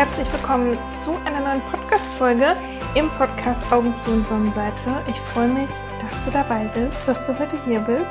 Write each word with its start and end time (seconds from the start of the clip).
herzlich 0.00 0.32
willkommen 0.32 0.78
zu 0.90 1.14
einer 1.26 1.40
neuen 1.40 1.60
Podcast-Folge 1.60 2.56
im 2.94 3.10
Podcast 3.18 3.70
Augen 3.70 3.94
zu 3.94 4.10
und 4.10 4.26
Sonnenseite. 4.26 4.96
Ich 5.06 5.20
freue 5.20 5.48
mich, 5.48 5.68
dass 6.00 6.22
du 6.22 6.30
dabei 6.30 6.64
bist, 6.68 7.06
dass 7.06 7.22
du 7.26 7.38
heute 7.38 7.62
hier 7.66 7.80
bist. 7.80 8.10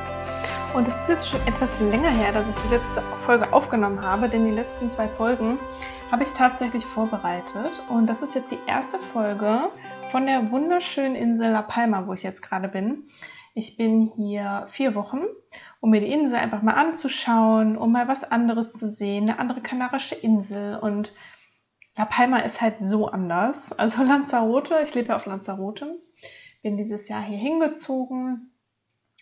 Und 0.76 0.88
es 0.88 0.94
ist 0.94 1.10
jetzt 1.10 1.28
schon 1.28 1.42
etwas 1.48 1.80
länger 1.80 2.12
her, 2.12 2.32
dass 2.32 2.48
ich 2.48 2.62
die 2.62 2.76
letzte 2.76 3.02
Folge 3.18 3.52
aufgenommen 3.52 4.04
habe, 4.04 4.30
denn 4.30 4.46
die 4.46 4.52
letzten 4.52 4.92
zwei 4.92 5.08
Folgen 5.08 5.58
habe 6.12 6.22
ich 6.22 6.32
tatsächlich 6.32 6.86
vorbereitet. 6.86 7.82
Und 7.90 8.06
das 8.06 8.22
ist 8.22 8.36
jetzt 8.36 8.52
die 8.52 8.60
erste 8.68 9.00
Folge 9.00 9.72
von 10.12 10.28
der 10.28 10.52
wunderschönen 10.52 11.16
Insel 11.16 11.54
La 11.54 11.64
Palma, 11.64 12.06
wo 12.06 12.14
ich 12.14 12.22
jetzt 12.22 12.42
gerade 12.42 12.68
bin. 12.68 13.08
Ich 13.56 13.78
bin 13.78 14.12
hier 14.16 14.66
vier 14.68 14.94
Wochen, 14.94 15.22
um 15.80 15.90
mir 15.90 16.02
die 16.02 16.12
Insel 16.12 16.38
einfach 16.38 16.62
mal 16.62 16.76
anzuschauen, 16.76 17.76
um 17.76 17.92
mal 17.92 18.08
was 18.08 18.24
anderes 18.24 18.74
zu 18.74 18.88
sehen, 18.88 19.28
eine 19.28 19.40
andere 19.40 19.62
kanarische 19.62 20.14
Insel. 20.14 20.78
Und 20.78 21.14
La 22.00 22.06
Palma 22.06 22.38
ist 22.38 22.62
halt 22.62 22.80
so 22.80 23.10
anders. 23.10 23.74
Also 23.74 24.04
Lanzarote, 24.06 24.80
ich 24.82 24.96
lebe 24.96 25.10
ja 25.10 25.18
auf 25.18 25.26
Lanzarote, 25.26 26.00
bin 26.64 26.78
dieses 26.78 27.10
Jahr 27.10 27.22
hier 27.22 27.38
hingezogen, 27.38 28.54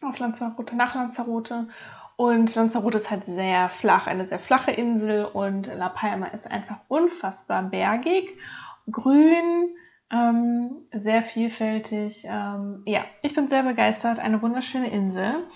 auf 0.03 0.20
Lanzarote, 0.20 0.76
nach 0.76 0.94
Lanzarote. 0.94 1.70
Und 2.17 2.53
Lanzarote 2.53 2.98
ist 2.98 3.09
halt 3.09 3.26
sehr 3.26 3.70
flach, 3.70 4.05
eine 4.05 4.27
sehr 4.27 4.38
flache 4.38 4.70
Insel 4.72 5.26
und 5.26 5.66
La 5.73 5.90
Palma 5.90 6.27
ist 6.27 6.52
einfach 6.52 6.77
unfassbar 6.88 7.63
bergig, 7.63 8.38
grün, 8.91 9.75
ähm, 10.12 10.88
sehr 10.94 11.23
vielfältig. 11.23 12.25
Ähm, 12.30 12.84
ja, 12.86 13.03
ich 13.23 13.34
bin 13.34 13.47
sehr 13.47 13.64
begeistert. 13.64 14.19
Eine 14.19 14.44
wunderschöne 14.44 14.89
Insel. 14.91 15.47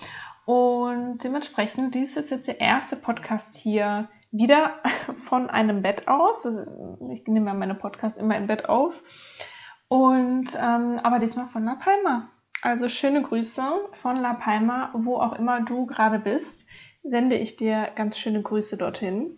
Und 0.46 1.20
dementsprechend, 1.24 1.94
dies 1.94 2.18
ist 2.18 2.32
jetzt 2.32 2.48
der 2.48 2.60
erste 2.60 2.96
Podcast 2.96 3.56
hier 3.58 4.10
wieder 4.32 4.80
von 5.18 5.50
einem 5.50 5.82
Bett 5.82 6.08
aus. 6.08 6.46
Ist, 6.46 6.72
ich 7.12 7.28
nehme 7.28 7.48
ja 7.48 7.54
meine 7.54 7.76
Podcasts 7.76 8.18
immer 8.18 8.38
im 8.38 8.48
Bett 8.48 8.68
auf. 8.68 9.02
Und 9.88 10.56
ähm, 10.56 11.00
aber 11.04 11.20
diesmal 11.20 11.48
von 11.48 11.66
La 11.66 11.76
Palma. 11.76 12.30
Also 12.62 12.90
schöne 12.90 13.24
Grüße 13.24 13.64
von 13.92 14.18
La 14.18 14.34
Palma, 14.34 14.92
wo 14.94 15.18
auch 15.18 15.34
immer 15.34 15.62
du 15.62 15.86
gerade 15.88 16.20
bist, 16.20 16.68
sende 17.04 17.36
ich 17.36 17.56
dir 17.56 17.90
ganz 17.96 18.18
schöne 18.18 18.42
Grüße 18.42 18.78
dorthin. 18.78 19.38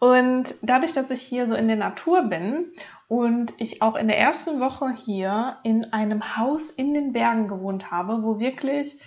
Und 0.00 0.54
dadurch, 0.62 0.92
dass 0.92 1.10
ich 1.10 1.22
hier 1.22 1.46
so 1.46 1.54
in 1.54 1.68
der 1.68 1.76
Natur 1.76 2.22
bin 2.22 2.72
und 3.08 3.52
ich 3.58 3.82
auch 3.82 3.96
in 3.96 4.08
der 4.08 4.18
ersten 4.18 4.60
Woche 4.60 4.92
hier 4.92 5.58
in 5.64 5.92
einem 5.92 6.36
Haus 6.36 6.70
in 6.70 6.94
den 6.94 7.12
Bergen 7.12 7.48
gewohnt 7.48 7.90
habe, 7.90 8.22
wo 8.22 8.38
wirklich 8.38 9.00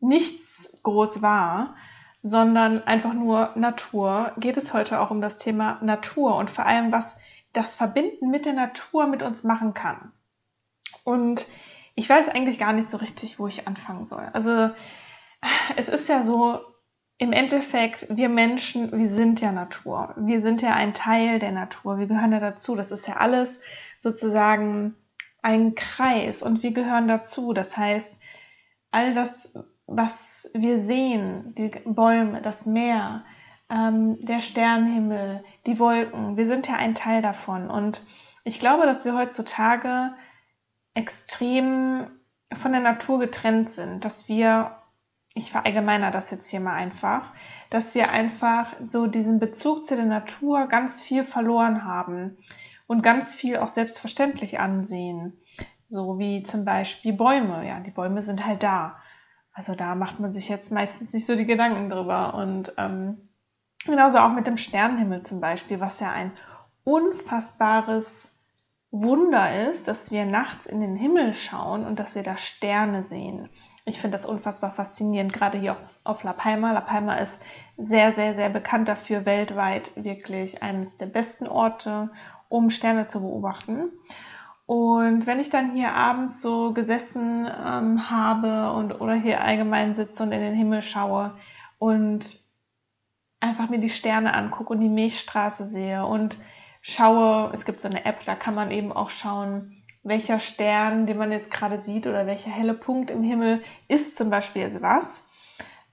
nichts 0.00 0.80
groß 0.82 1.22
war, 1.22 1.74
sondern 2.26 2.82
einfach 2.84 3.12
nur 3.12 3.50
Natur, 3.54 4.32
geht 4.36 4.56
es 4.56 4.74
heute 4.74 5.00
auch 5.00 5.10
um 5.10 5.20
das 5.20 5.38
Thema 5.38 5.78
Natur 5.80 6.36
und 6.36 6.50
vor 6.50 6.66
allem, 6.66 6.90
was 6.90 7.18
das 7.52 7.74
Verbinden 7.76 8.30
mit 8.30 8.46
der 8.46 8.52
Natur 8.52 9.06
mit 9.06 9.22
uns 9.22 9.44
machen 9.44 9.74
kann. 9.74 10.12
Und 11.04 11.46
ich 11.94 12.08
weiß 12.08 12.28
eigentlich 12.28 12.58
gar 12.58 12.72
nicht 12.72 12.88
so 12.88 12.96
richtig, 12.96 13.38
wo 13.38 13.46
ich 13.46 13.68
anfangen 13.68 14.06
soll. 14.06 14.28
Also 14.32 14.70
es 15.76 15.88
ist 15.88 16.08
ja 16.08 16.22
so, 16.22 16.60
im 17.18 17.32
Endeffekt, 17.32 18.06
wir 18.10 18.28
Menschen, 18.28 18.92
wir 18.92 19.08
sind 19.08 19.40
ja 19.40 19.52
Natur. 19.52 20.12
Wir 20.18 20.40
sind 20.40 20.60
ja 20.60 20.74
ein 20.74 20.92
Teil 20.92 21.38
der 21.38 21.52
Natur. 21.52 21.98
Wir 21.98 22.06
gehören 22.06 22.32
ja 22.32 22.40
dazu. 22.40 22.76
Das 22.76 22.92
ist 22.92 23.08
ja 23.08 23.16
alles 23.16 23.62
sozusagen 23.98 24.94
ein 25.42 25.74
Kreis 25.74 26.42
und 26.42 26.62
wir 26.62 26.72
gehören 26.72 27.08
dazu. 27.08 27.52
Das 27.54 27.76
heißt, 27.76 28.20
all 28.90 29.14
das, 29.14 29.58
was 29.86 30.50
wir 30.54 30.78
sehen, 30.78 31.54
die 31.56 31.68
Bäume, 31.84 32.42
das 32.42 32.66
Meer, 32.66 33.24
ähm, 33.70 34.18
der 34.24 34.40
Sternenhimmel, 34.40 35.44
die 35.66 35.78
Wolken, 35.78 36.36
wir 36.36 36.46
sind 36.46 36.68
ja 36.68 36.76
ein 36.76 36.94
Teil 36.94 37.22
davon. 37.22 37.70
Und 37.70 38.02
ich 38.44 38.60
glaube, 38.60 38.86
dass 38.86 39.04
wir 39.04 39.14
heutzutage 39.16 40.14
extrem 40.94 42.06
von 42.54 42.72
der 42.72 42.80
Natur 42.80 43.18
getrennt 43.18 43.70
sind, 43.70 44.04
dass 44.04 44.28
wir 44.28 44.76
ich 45.36 45.52
verallgemeiner 45.52 46.10
das 46.10 46.30
jetzt 46.30 46.50
hier 46.50 46.60
mal 46.60 46.72
einfach, 46.72 47.30
dass 47.68 47.94
wir 47.94 48.08
einfach 48.08 48.72
so 48.88 49.06
diesen 49.06 49.38
Bezug 49.38 49.84
zu 49.84 49.94
der 49.94 50.06
Natur 50.06 50.66
ganz 50.66 51.02
viel 51.02 51.24
verloren 51.24 51.84
haben 51.84 52.38
und 52.86 53.02
ganz 53.02 53.34
viel 53.34 53.58
auch 53.58 53.68
selbstverständlich 53.68 54.58
ansehen. 54.60 55.34
So 55.88 56.18
wie 56.18 56.42
zum 56.42 56.64
Beispiel 56.64 57.12
Bäume. 57.12 57.68
Ja, 57.68 57.80
die 57.80 57.90
Bäume 57.90 58.22
sind 58.22 58.46
halt 58.46 58.62
da. 58.62 58.96
Also 59.56 59.74
da 59.74 59.94
macht 59.94 60.20
man 60.20 60.30
sich 60.32 60.50
jetzt 60.50 60.70
meistens 60.70 61.14
nicht 61.14 61.24
so 61.24 61.34
die 61.34 61.46
Gedanken 61.46 61.88
drüber. 61.88 62.34
Und 62.34 62.74
ähm, 62.76 63.16
genauso 63.86 64.18
auch 64.18 64.32
mit 64.32 64.46
dem 64.46 64.58
Sternenhimmel 64.58 65.22
zum 65.22 65.40
Beispiel, 65.40 65.80
was 65.80 65.98
ja 65.98 66.12
ein 66.12 66.32
unfassbares 66.84 68.44
Wunder 68.90 69.66
ist, 69.66 69.88
dass 69.88 70.10
wir 70.10 70.26
nachts 70.26 70.66
in 70.66 70.80
den 70.80 70.94
Himmel 70.94 71.32
schauen 71.32 71.86
und 71.86 71.98
dass 71.98 72.14
wir 72.14 72.22
da 72.22 72.36
Sterne 72.36 73.02
sehen. 73.02 73.48
Ich 73.86 73.98
finde 73.98 74.18
das 74.18 74.26
unfassbar 74.26 74.74
faszinierend, 74.74 75.32
gerade 75.32 75.56
hier 75.56 75.72
auf, 75.72 75.78
auf 76.04 76.22
La 76.22 76.34
Palma. 76.34 76.72
La 76.72 76.82
Palma 76.82 77.14
ist 77.14 77.42
sehr, 77.78 78.12
sehr, 78.12 78.34
sehr 78.34 78.50
bekannt 78.50 78.88
dafür, 78.88 79.24
weltweit 79.24 79.90
wirklich 79.96 80.62
eines 80.62 80.96
der 80.96 81.06
besten 81.06 81.46
Orte, 81.46 82.10
um 82.50 82.68
Sterne 82.68 83.06
zu 83.06 83.22
beobachten. 83.22 83.90
Und 84.66 85.28
wenn 85.28 85.38
ich 85.38 85.48
dann 85.48 85.72
hier 85.72 85.92
abends 85.92 86.42
so 86.42 86.72
gesessen 86.72 87.46
ähm, 87.46 88.10
habe 88.10 88.72
und 88.72 89.00
oder 89.00 89.14
hier 89.14 89.40
allgemein 89.40 89.94
sitze 89.94 90.24
und 90.24 90.32
in 90.32 90.40
den 90.40 90.54
Himmel 90.54 90.82
schaue 90.82 91.36
und 91.78 92.36
einfach 93.38 93.68
mir 93.68 93.78
die 93.78 93.90
Sterne 93.90 94.34
angucke 94.34 94.72
und 94.72 94.80
die 94.80 94.88
Milchstraße 94.88 95.64
sehe 95.64 96.04
und 96.04 96.36
schaue, 96.82 97.50
es 97.52 97.64
gibt 97.64 97.80
so 97.80 97.88
eine 97.88 98.04
App, 98.04 98.24
da 98.24 98.34
kann 98.34 98.56
man 98.56 98.72
eben 98.72 98.92
auch 98.92 99.10
schauen, 99.10 99.84
welcher 100.02 100.40
Stern, 100.40 101.06
den 101.06 101.18
man 101.18 101.32
jetzt 101.32 101.50
gerade 101.50 101.78
sieht 101.78 102.06
oder 102.06 102.26
welcher 102.26 102.50
helle 102.50 102.74
Punkt 102.74 103.10
im 103.10 103.22
Himmel 103.22 103.62
ist 103.88 104.16
zum 104.16 104.30
Beispiel 104.30 104.78
was. 104.80 105.28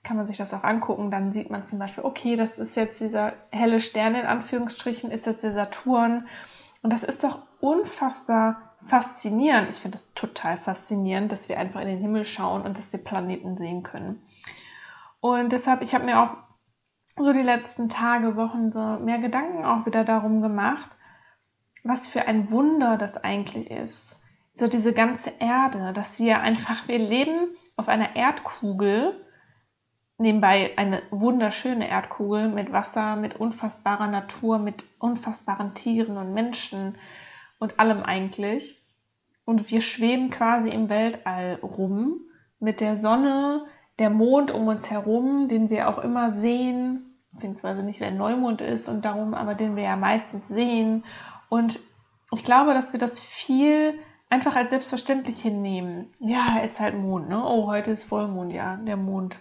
Kann 0.03 0.17
man 0.17 0.25
sich 0.25 0.37
das 0.37 0.53
auch 0.53 0.63
angucken, 0.63 1.11
dann 1.11 1.31
sieht 1.31 1.49
man 1.49 1.65
zum 1.65 1.79
Beispiel, 1.79 2.03
okay, 2.03 2.35
das 2.35 2.59
ist 2.59 2.75
jetzt 2.75 2.99
dieser 2.99 3.33
helle 3.51 3.79
Stern 3.79 4.15
in 4.15 4.25
Anführungsstrichen, 4.25 5.11
ist 5.11 5.25
jetzt 5.25 5.43
der 5.43 5.51
Saturn. 5.51 6.27
Und 6.83 6.91
das 6.91 7.03
ist 7.03 7.23
doch 7.23 7.39
unfassbar 7.59 8.75
faszinierend. 8.85 9.69
Ich 9.69 9.77
finde 9.77 9.97
das 9.97 10.13
total 10.13 10.57
faszinierend, 10.57 11.31
dass 11.31 11.49
wir 11.49 11.57
einfach 11.57 11.81
in 11.81 11.87
den 11.87 11.99
Himmel 11.99 12.25
schauen 12.25 12.61
und 12.61 12.77
dass 12.77 12.91
wir 12.93 13.03
Planeten 13.03 13.57
sehen 13.57 13.83
können. 13.83 14.21
Und 15.21 15.53
deshalb, 15.53 15.81
ich 15.81 15.95
habe 15.95 16.03
mir 16.03 16.21
auch 16.21 16.35
so 17.17 17.31
die 17.31 17.41
letzten 17.41 17.87
Tage, 17.87 18.35
Wochen 18.35 18.71
so 18.71 18.99
mehr 18.99 19.19
Gedanken 19.19 19.63
auch 19.63 19.85
wieder 19.85 20.03
darum 20.03 20.41
gemacht, 20.41 20.89
was 21.83 22.07
für 22.07 22.27
ein 22.27 22.51
Wunder 22.51 22.97
das 22.97 23.23
eigentlich 23.23 23.71
ist. 23.71 24.21
So 24.53 24.67
diese 24.67 24.93
ganze 24.93 25.31
Erde, 25.39 25.93
dass 25.93 26.19
wir 26.19 26.41
einfach, 26.41 26.87
wir 26.87 26.99
leben 26.99 27.55
auf 27.77 27.87
einer 27.87 28.15
Erdkugel, 28.15 29.25
nebenbei 30.23 30.71
eine 30.77 31.03
wunderschöne 31.11 31.87
Erdkugel 31.87 32.47
mit 32.47 32.71
Wasser, 32.71 33.15
mit 33.15 33.35
unfassbarer 33.35 34.07
Natur, 34.07 34.57
mit 34.57 34.85
unfassbaren 34.97 35.75
Tieren 35.75 36.17
und 36.17 36.33
Menschen 36.33 36.95
und 37.59 37.79
allem 37.79 38.01
eigentlich. 38.01 38.81
Und 39.45 39.69
wir 39.69 39.81
schweben 39.81 40.31
quasi 40.31 40.69
im 40.69 40.89
Weltall 40.89 41.59
rum 41.61 42.21
mit 42.59 42.81
der 42.81 42.95
Sonne, 42.95 43.65
der 43.99 44.09
Mond 44.09 44.51
um 44.51 44.67
uns 44.67 44.89
herum, 44.89 45.47
den 45.47 45.69
wir 45.69 45.89
auch 45.89 45.99
immer 45.99 46.31
sehen, 46.31 47.19
beziehungsweise 47.31 47.83
nicht, 47.83 47.99
wenn 47.99 48.17
Neumond 48.17 48.61
ist 48.61 48.87
und 48.87 49.05
darum, 49.05 49.33
aber 49.33 49.53
den 49.53 49.75
wir 49.75 49.83
ja 49.83 49.95
meistens 49.95 50.47
sehen 50.47 51.03
und 51.49 51.79
ich 52.33 52.43
glaube, 52.43 52.73
dass 52.73 52.93
wir 52.93 52.99
das 52.99 53.19
viel 53.19 53.99
einfach 54.29 54.55
als 54.55 54.71
selbstverständlich 54.71 55.41
hinnehmen. 55.41 56.11
Ja, 56.19 56.55
da 56.55 56.61
ist 56.61 56.79
halt 56.79 56.97
Mond, 56.97 57.29
ne? 57.29 57.43
Oh, 57.45 57.67
heute 57.67 57.91
ist 57.91 58.03
Vollmond, 58.03 58.51
ja, 58.51 58.77
der 58.77 58.97
Mond. 58.97 59.37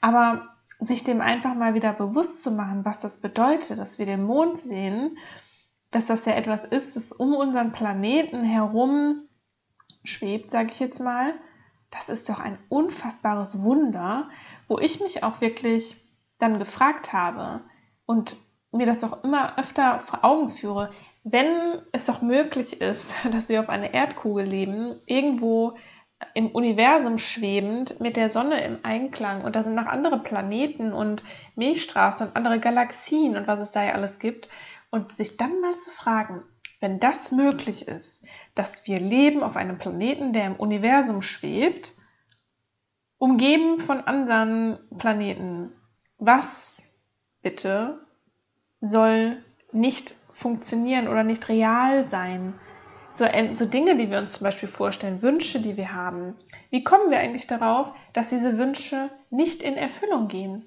Aber 0.00 0.48
sich 0.80 1.04
dem 1.04 1.20
einfach 1.20 1.54
mal 1.54 1.74
wieder 1.74 1.92
bewusst 1.92 2.42
zu 2.42 2.50
machen, 2.50 2.84
was 2.84 3.00
das 3.00 3.20
bedeutet, 3.20 3.78
dass 3.78 3.98
wir 3.98 4.06
den 4.06 4.22
Mond 4.22 4.58
sehen, 4.58 5.18
dass 5.90 6.06
das 6.06 6.24
ja 6.24 6.34
etwas 6.34 6.64
ist, 6.64 6.96
das 6.96 7.12
um 7.12 7.34
unseren 7.34 7.72
Planeten 7.72 8.42
herum 8.42 9.28
schwebt, 10.04 10.50
sage 10.50 10.70
ich 10.72 10.80
jetzt 10.80 11.00
mal. 11.00 11.34
Das 11.90 12.08
ist 12.08 12.28
doch 12.28 12.40
ein 12.40 12.58
unfassbares 12.68 13.62
Wunder, 13.62 14.28
wo 14.68 14.78
ich 14.78 15.00
mich 15.00 15.24
auch 15.24 15.40
wirklich 15.40 15.96
dann 16.38 16.58
gefragt 16.58 17.12
habe 17.12 17.60
und 18.06 18.36
mir 18.72 18.86
das 18.86 19.02
auch 19.04 19.24
immer 19.24 19.58
öfter 19.58 19.98
vor 19.98 20.24
Augen 20.24 20.48
führe, 20.48 20.90
wenn 21.24 21.82
es 21.92 22.06
doch 22.06 22.22
möglich 22.22 22.80
ist, 22.80 23.14
dass 23.30 23.48
wir 23.48 23.60
auf 23.60 23.68
einer 23.68 23.92
Erdkugel 23.92 24.46
leben, 24.46 25.00
irgendwo 25.06 25.76
im 26.34 26.50
Universum 26.50 27.18
schwebend, 27.18 28.00
mit 28.00 28.16
der 28.16 28.28
Sonne 28.28 28.62
im 28.64 28.78
Einklang 28.82 29.42
und 29.42 29.56
da 29.56 29.62
sind 29.62 29.74
noch 29.74 29.86
andere 29.86 30.18
Planeten 30.18 30.92
und 30.92 31.22
Milchstraßen 31.56 32.28
und 32.28 32.36
andere 32.36 32.60
Galaxien 32.60 33.36
und 33.36 33.46
was 33.46 33.60
es 33.60 33.72
da 33.72 33.82
ja 33.82 33.92
alles 33.92 34.18
gibt 34.18 34.48
und 34.90 35.16
sich 35.16 35.36
dann 35.36 35.60
mal 35.60 35.76
zu 35.76 35.90
fragen, 35.90 36.44
wenn 36.80 36.98
das 36.98 37.32
möglich 37.32 37.88
ist, 37.88 38.26
dass 38.54 38.86
wir 38.86 38.98
leben 38.98 39.42
auf 39.42 39.56
einem 39.56 39.78
Planeten, 39.78 40.32
der 40.32 40.46
im 40.46 40.56
Universum 40.56 41.22
schwebt, 41.22 41.92
umgeben 43.18 43.80
von 43.80 44.00
anderen 44.00 44.78
Planeten, 44.98 45.72
was 46.18 46.98
bitte 47.42 48.00
soll 48.80 49.44
nicht 49.72 50.14
funktionieren 50.32 51.06
oder 51.06 51.22
nicht 51.22 51.48
real 51.48 52.06
sein. 52.06 52.54
So, 53.20 53.26
so 53.52 53.66
Dinge, 53.66 53.98
die 53.98 54.10
wir 54.10 54.16
uns 54.16 54.38
zum 54.38 54.44
Beispiel 54.44 54.70
vorstellen, 54.70 55.20
Wünsche, 55.20 55.60
die 55.60 55.76
wir 55.76 55.92
haben. 55.92 56.38
Wie 56.70 56.82
kommen 56.82 57.10
wir 57.10 57.18
eigentlich 57.18 57.46
darauf, 57.46 57.92
dass 58.14 58.30
diese 58.30 58.56
Wünsche 58.56 59.10
nicht 59.28 59.62
in 59.62 59.74
Erfüllung 59.74 60.28
gehen? 60.28 60.64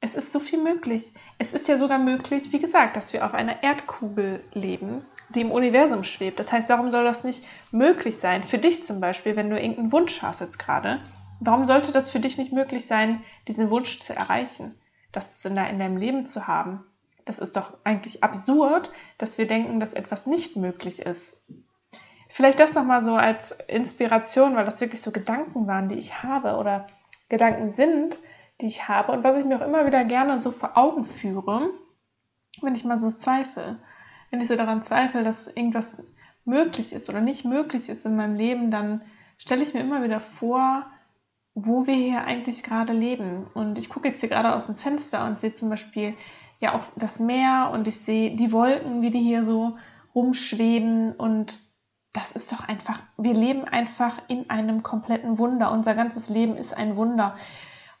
Es 0.00 0.16
ist 0.16 0.32
so 0.32 0.40
viel 0.40 0.60
möglich. 0.60 1.12
Es 1.38 1.52
ist 1.52 1.68
ja 1.68 1.76
sogar 1.76 2.00
möglich, 2.00 2.50
wie 2.50 2.58
gesagt, 2.58 2.96
dass 2.96 3.12
wir 3.12 3.24
auf 3.24 3.32
einer 3.32 3.62
Erdkugel 3.62 4.42
leben, 4.54 5.04
die 5.36 5.42
im 5.42 5.52
Universum 5.52 6.02
schwebt. 6.02 6.40
Das 6.40 6.50
heißt, 6.50 6.68
warum 6.68 6.90
soll 6.90 7.04
das 7.04 7.22
nicht 7.22 7.44
möglich 7.70 8.18
sein? 8.18 8.42
Für 8.42 8.58
dich 8.58 8.82
zum 8.82 9.00
Beispiel, 9.00 9.36
wenn 9.36 9.48
du 9.48 9.56
irgendeinen 9.56 9.92
Wunsch 9.92 10.22
hast 10.22 10.40
jetzt 10.40 10.58
gerade, 10.58 11.00
warum 11.38 11.64
sollte 11.64 11.92
das 11.92 12.10
für 12.10 12.18
dich 12.18 12.38
nicht 12.38 12.52
möglich 12.52 12.88
sein, 12.88 13.22
diesen 13.46 13.70
Wunsch 13.70 14.00
zu 14.00 14.16
erreichen, 14.16 14.74
das 15.12 15.44
in 15.44 15.54
deinem 15.54 15.96
Leben 15.96 16.26
zu 16.26 16.48
haben? 16.48 16.84
Das 17.26 17.40
ist 17.40 17.56
doch 17.56 17.76
eigentlich 17.84 18.24
absurd, 18.24 18.92
dass 19.18 19.36
wir 19.36 19.46
denken, 19.46 19.80
dass 19.80 19.92
etwas 19.92 20.26
nicht 20.26 20.56
möglich 20.56 21.00
ist. 21.00 21.36
Vielleicht 22.30 22.60
das 22.60 22.74
nochmal 22.74 23.02
so 23.02 23.16
als 23.16 23.50
Inspiration, 23.68 24.56
weil 24.56 24.64
das 24.64 24.80
wirklich 24.80 25.02
so 25.02 25.10
Gedanken 25.10 25.66
waren, 25.66 25.88
die 25.88 25.98
ich 25.98 26.22
habe 26.22 26.56
oder 26.56 26.86
Gedanken 27.28 27.68
sind, 27.68 28.16
die 28.60 28.66
ich 28.66 28.88
habe 28.88 29.12
und 29.12 29.24
was 29.24 29.38
ich 29.38 29.44
mir 29.44 29.56
auch 29.56 29.66
immer 29.66 29.86
wieder 29.86 30.04
gerne 30.04 30.40
so 30.40 30.50
vor 30.50 30.76
Augen 30.76 31.04
führe, 31.04 31.70
wenn 32.62 32.74
ich 32.74 32.84
mal 32.84 32.98
so 32.98 33.10
zweifle. 33.10 33.78
Wenn 34.30 34.40
ich 34.40 34.48
so 34.48 34.56
daran 34.56 34.82
zweifle, 34.82 35.22
dass 35.22 35.48
irgendwas 35.48 36.04
möglich 36.44 36.92
ist 36.92 37.08
oder 37.08 37.20
nicht 37.20 37.44
möglich 37.44 37.88
ist 37.88 38.06
in 38.06 38.16
meinem 38.16 38.36
Leben, 38.36 38.70
dann 38.70 39.02
stelle 39.36 39.62
ich 39.62 39.74
mir 39.74 39.80
immer 39.80 40.02
wieder 40.02 40.20
vor, 40.20 40.86
wo 41.54 41.86
wir 41.86 41.94
hier 41.94 42.24
eigentlich 42.24 42.62
gerade 42.62 42.92
leben. 42.92 43.46
Und 43.54 43.78
ich 43.78 43.88
gucke 43.88 44.08
jetzt 44.08 44.20
hier 44.20 44.28
gerade 44.28 44.54
aus 44.54 44.66
dem 44.66 44.76
Fenster 44.76 45.26
und 45.26 45.38
sehe 45.38 45.54
zum 45.54 45.70
Beispiel 45.70 46.14
ja 46.60 46.74
auch 46.74 46.84
das 46.96 47.20
Meer 47.20 47.70
und 47.72 47.88
ich 47.88 48.00
sehe 48.00 48.36
die 48.36 48.52
Wolken, 48.52 49.02
wie 49.02 49.10
die 49.10 49.22
hier 49.22 49.44
so 49.44 49.76
rumschweben 50.14 51.12
und 51.12 51.58
das 52.12 52.32
ist 52.32 52.50
doch 52.50 52.66
einfach, 52.66 53.00
wir 53.18 53.34
leben 53.34 53.64
einfach 53.64 54.22
in 54.28 54.48
einem 54.48 54.82
kompletten 54.82 55.38
Wunder. 55.38 55.70
Unser 55.70 55.94
ganzes 55.94 56.30
Leben 56.30 56.56
ist 56.56 56.74
ein 56.74 56.96
Wunder. 56.96 57.36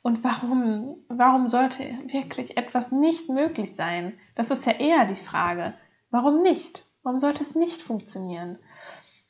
Und 0.00 0.24
warum, 0.24 0.96
warum 1.08 1.48
sollte 1.48 1.82
wirklich 2.06 2.56
etwas 2.56 2.92
nicht 2.92 3.28
möglich 3.28 3.76
sein? 3.76 4.14
Das 4.34 4.50
ist 4.50 4.64
ja 4.64 4.72
eher 4.72 5.04
die 5.04 5.16
Frage. 5.16 5.74
Warum 6.10 6.42
nicht? 6.42 6.84
Warum 7.02 7.18
sollte 7.18 7.42
es 7.42 7.56
nicht 7.56 7.82
funktionieren? 7.82 8.58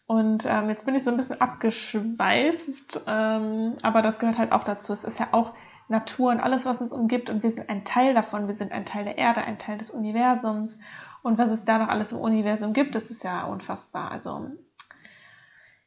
Und 0.07 0.47
ähm, 0.47 0.69
jetzt 0.69 0.87
bin 0.87 0.95
ich 0.95 1.03
so 1.03 1.11
ein 1.11 1.17
bisschen 1.17 1.41
abgeschweift, 1.41 3.01
ähm, 3.09 3.77
aber 3.83 4.03
das 4.03 4.21
gehört 4.21 4.39
halt 4.39 4.53
auch 4.53 4.63
dazu. 4.63 4.93
Es 4.93 5.03
ist 5.03 5.19
ja 5.19 5.29
auch 5.33 5.53
Natur 5.89 6.33
und 6.33 6.41
alles, 6.41 6.65
was 6.65 6.81
uns 6.81 6.93
umgibt 6.93 7.31
und 7.31 7.43
wir 7.43 7.51
sind 7.51 7.69
ein 7.69 7.85
Teil 7.85 8.15
davon. 8.15 8.49
Wir 8.49 8.55
sind 8.55 8.73
ein 8.73 8.85
Teil 8.85 9.05
der 9.05 9.19
Erde, 9.19 9.43
ein 9.43 9.59
Teil 9.59 9.79
des 9.79 9.91
Universums. 9.91 10.81
Und 11.23 11.39
was 11.39 11.51
es 11.51 11.65
da 11.65 11.79
noch 11.79 11.89
alles 11.89 12.13
im 12.13 12.19
Universum 12.19 12.73
gibt, 12.73 12.95
das 12.95 13.11
ist 13.11 13.23
ja 13.23 13.45
unfassbar. 13.45 14.11
Also 14.11 14.51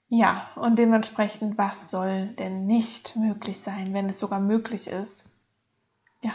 ja, 0.07 0.49
und 0.55 0.79
dementsprechend, 0.79 1.57
was 1.57 1.91
soll 1.91 2.27
denn 2.39 2.65
nicht 2.65 3.15
möglich 3.15 3.61
sein, 3.61 3.93
wenn 3.93 4.09
es 4.09 4.17
sogar 4.17 4.39
möglich 4.39 4.87
ist? 4.87 5.29
Ja, 6.21 6.31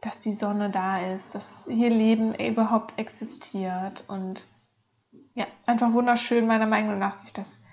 dass 0.00 0.20
die 0.20 0.32
Sonne 0.32 0.70
da 0.70 1.00
ist, 1.00 1.34
dass 1.34 1.66
hier 1.68 1.90
Leben 1.90 2.32
überhaupt 2.34 2.96
existiert 2.96 4.04
und 4.06 4.46
ja, 5.34 5.46
einfach 5.66 5.92
wunderschön 5.92 6.46
meiner 6.46 6.66
Meinung 6.66 6.98
nach, 7.00 7.14
sich 7.14 7.32
das 7.32 7.64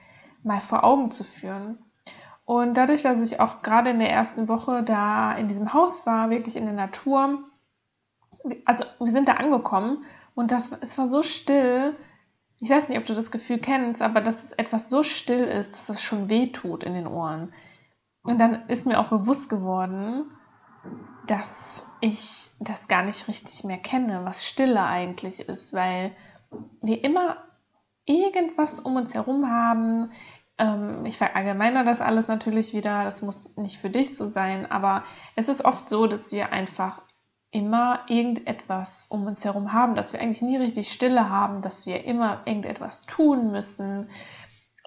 mal 0.41 0.61
vor 0.61 0.83
Augen 0.83 1.11
zu 1.11 1.23
führen. 1.23 1.77
Und 2.45 2.75
dadurch, 2.75 3.01
dass 3.01 3.21
ich 3.21 3.39
auch 3.39 3.63
gerade 3.63 3.89
in 3.89 4.00
der 4.00 4.12
ersten 4.12 4.47
Woche 4.47 4.83
da 4.83 5.33
in 5.33 5.47
diesem 5.47 5.74
Haus 5.74 6.06
war, 6.06 6.30
wirklich 6.30 6.56
in 6.56 6.65
der 6.65 6.75
Natur, 6.75 7.39
also 8.65 8.86
wir 9.00 9.12
sind 9.12 9.27
da 9.27 9.33
angekommen 9.33 10.06
und 10.36 10.51
das, 10.51 10.71
es 10.81 10.97
war 10.97 11.07
so 11.07 11.24
still, 11.24 11.95
ich 12.59 12.69
weiß 12.69 12.89
nicht, 12.89 13.00
ob 13.00 13.06
du 13.06 13.15
das 13.15 13.31
Gefühl 13.31 13.57
kennst, 13.57 14.01
aber 14.01 14.21
dass 14.21 14.44
es 14.44 14.51
etwas 14.51 14.89
so 14.89 15.01
still 15.01 15.44
ist, 15.44 15.74
dass 15.74 15.89
es 15.89 16.01
schon 16.01 16.30
weh 16.30 16.47
tut 16.51 16.83
in 16.83 16.94
den 16.94 17.07
Ohren. 17.07 17.51
Und 18.21 18.39
dann 18.39 18.68
ist 18.69 18.88
mir 18.88 19.00
auch 19.00 19.09
bewusst 19.09 19.50
geworden, 19.50 20.25
dass 21.27 21.92
ich 22.01 22.51
das 22.59 22.88
gar 22.88 23.03
nicht 23.03 23.27
richtig 23.27 23.63
mehr 23.63 23.77
kenne, 23.77 24.24
was 24.24 24.45
Stille 24.45 24.83
eigentlich 24.83 25.42
ist, 25.42 25.74
weil 25.74 26.15
wir 26.81 27.03
immer 27.03 27.38
irgendwas 28.06 28.80
um 28.80 28.95
uns 28.95 29.13
herum 29.15 29.50
haben. 29.50 30.12
Ähm, 30.57 31.06
ich 31.06 31.18
verallgemeiner 31.18 31.84
das 31.84 32.02
alles 32.02 32.28
natürlich 32.28 32.74
wieder, 32.74 33.04
das 33.04 33.22
muss 33.22 33.56
nicht 33.57 33.78
für 33.78 33.90
dich 33.90 34.16
so 34.16 34.25
sein, 34.25 34.69
aber 34.72 35.04
es 35.36 35.50
ist 35.50 35.66
oft 35.66 35.90
so, 35.90 36.07
dass 36.07 36.31
wir 36.31 36.54
einfach 36.54 37.02
immer 37.56 38.02
irgendetwas 38.07 39.07
um 39.07 39.25
uns 39.28 39.46
herum 39.46 39.72
haben, 39.72 39.96
dass 39.96 40.12
wir 40.12 40.19
eigentlich 40.19 40.42
nie 40.42 40.57
richtig 40.57 40.92
Stille 40.92 41.30
haben, 41.30 41.62
dass 41.62 41.86
wir 41.86 42.04
immer 42.04 42.42
irgendetwas 42.46 43.06
tun 43.06 43.52
müssen. 43.52 44.10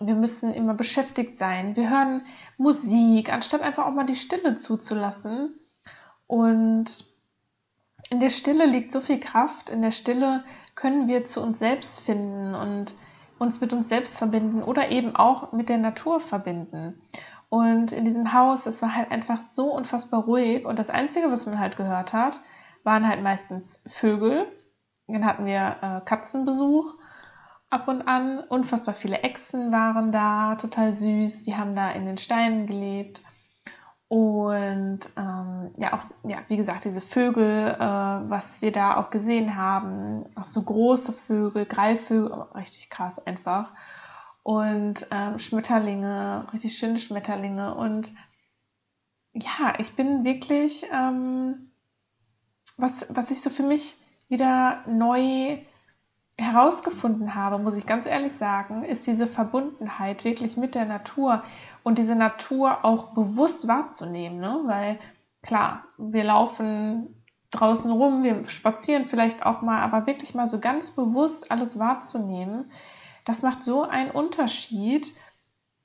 Wir 0.00 0.14
müssen 0.14 0.52
immer 0.52 0.74
beschäftigt 0.74 1.38
sein. 1.38 1.76
Wir 1.76 1.88
hören 1.88 2.26
Musik, 2.58 3.32
anstatt 3.32 3.62
einfach 3.62 3.86
auch 3.86 3.92
mal 3.92 4.04
die 4.04 4.16
Stille 4.16 4.54
zuzulassen. 4.54 5.58
Und 6.26 6.86
in 8.10 8.20
der 8.20 8.30
Stille 8.30 8.66
liegt 8.66 8.92
so 8.92 9.00
viel 9.00 9.18
Kraft. 9.18 9.70
In 9.70 9.80
der 9.80 9.90
Stille 9.90 10.44
können 10.74 11.08
wir 11.08 11.24
zu 11.24 11.42
uns 11.42 11.58
selbst 11.58 12.00
finden 12.00 12.54
und 12.54 12.94
uns 13.38 13.60
mit 13.60 13.72
uns 13.72 13.88
selbst 13.88 14.18
verbinden 14.18 14.62
oder 14.62 14.90
eben 14.90 15.16
auch 15.16 15.52
mit 15.52 15.68
der 15.68 15.78
Natur 15.78 16.20
verbinden. 16.20 17.00
Und 17.48 17.92
in 17.92 18.04
diesem 18.04 18.32
Haus, 18.32 18.66
es 18.66 18.82
war 18.82 18.94
halt 18.94 19.10
einfach 19.10 19.40
so 19.40 19.72
unfassbar 19.72 20.24
ruhig. 20.24 20.66
Und 20.66 20.78
das 20.78 20.90
Einzige, 20.90 21.30
was 21.30 21.46
man 21.46 21.58
halt 21.58 21.76
gehört 21.76 22.12
hat, 22.12 22.40
waren 22.84 23.08
halt 23.08 23.22
meistens 23.22 23.84
Vögel. 23.88 24.46
Dann 25.06 25.24
hatten 25.24 25.46
wir 25.46 25.76
äh, 25.80 26.00
Katzenbesuch 26.04 26.94
ab 27.70 27.88
und 27.88 28.02
an. 28.02 28.40
Unfassbar 28.40 28.94
viele 28.94 29.20
Echsen 29.20 29.72
waren 29.72 30.12
da, 30.12 30.56
total 30.56 30.92
süß. 30.92 31.44
Die 31.44 31.56
haben 31.56 31.74
da 31.74 31.90
in 31.90 32.04
den 32.04 32.18
Steinen 32.18 32.66
gelebt. 32.66 33.22
Und 34.08 35.00
ähm, 35.18 35.70
ja, 35.76 35.92
auch, 35.92 36.02
ja, 36.24 36.38
wie 36.48 36.56
gesagt, 36.56 36.84
diese 36.86 37.02
Vögel, 37.02 37.76
äh, 37.78 37.78
was 37.78 38.62
wir 38.62 38.72
da 38.72 38.96
auch 38.96 39.10
gesehen 39.10 39.56
haben, 39.56 40.24
auch 40.34 40.46
so 40.46 40.62
große 40.62 41.12
Vögel, 41.12 41.66
Greifvögel, 41.66 42.46
richtig 42.54 42.88
krass 42.88 43.24
einfach. 43.26 43.70
Und 44.42 45.06
ähm, 45.10 45.38
Schmetterlinge, 45.38 46.46
richtig 46.54 46.78
schöne 46.78 46.98
Schmetterlinge. 46.98 47.74
Und 47.74 48.14
ja, 49.34 49.74
ich 49.78 49.94
bin 49.94 50.24
wirklich 50.24 50.86
ähm, 50.90 51.70
was, 52.78 53.14
was 53.14 53.30
ich 53.30 53.42
so 53.42 53.50
für 53.50 53.62
mich 53.62 53.96
wieder 54.28 54.84
neu 54.86 55.58
herausgefunden 56.38 57.34
habe, 57.34 57.58
muss 57.58 57.76
ich 57.76 57.84
ganz 57.84 58.06
ehrlich 58.06 58.32
sagen, 58.32 58.84
ist 58.84 59.06
diese 59.06 59.26
Verbundenheit 59.26 60.24
wirklich 60.24 60.56
mit 60.56 60.76
der 60.76 60.84
Natur 60.84 61.42
und 61.82 61.98
diese 61.98 62.14
Natur 62.14 62.84
auch 62.84 63.08
bewusst 63.08 63.66
wahrzunehmen. 63.66 64.38
Ne? 64.38 64.60
Weil 64.64 64.98
klar, 65.42 65.84
wir 65.98 66.22
laufen 66.22 67.24
draußen 67.50 67.90
rum, 67.90 68.22
wir 68.22 68.44
spazieren 68.44 69.06
vielleicht 69.06 69.44
auch 69.44 69.62
mal, 69.62 69.80
aber 69.82 70.06
wirklich 70.06 70.34
mal 70.34 70.46
so 70.46 70.60
ganz 70.60 70.92
bewusst 70.92 71.50
alles 71.50 71.78
wahrzunehmen, 71.78 72.70
das 73.24 73.42
macht 73.42 73.62
so 73.62 73.82
einen 73.82 74.10
Unterschied 74.10 75.14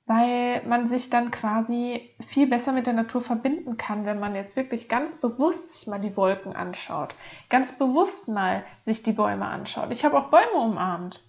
weil 0.06 0.62
man 0.66 0.86
sich 0.86 1.08
dann 1.08 1.30
quasi 1.30 2.14
viel 2.26 2.46
besser 2.46 2.72
mit 2.72 2.86
der 2.86 2.92
Natur 2.92 3.22
verbinden 3.22 3.78
kann, 3.78 4.04
wenn 4.04 4.20
man 4.20 4.34
jetzt 4.34 4.54
wirklich 4.54 4.88
ganz 4.88 5.16
bewusst 5.16 5.70
sich 5.70 5.88
mal 5.88 6.00
die 6.00 6.16
Wolken 6.16 6.54
anschaut, 6.54 7.14
ganz 7.48 7.78
bewusst 7.78 8.28
mal 8.28 8.64
sich 8.82 9.02
die 9.02 9.12
Bäume 9.12 9.46
anschaut. 9.46 9.90
Ich 9.90 10.04
habe 10.04 10.18
auch 10.18 10.28
Bäume 10.28 10.62
umarmt. 10.62 11.22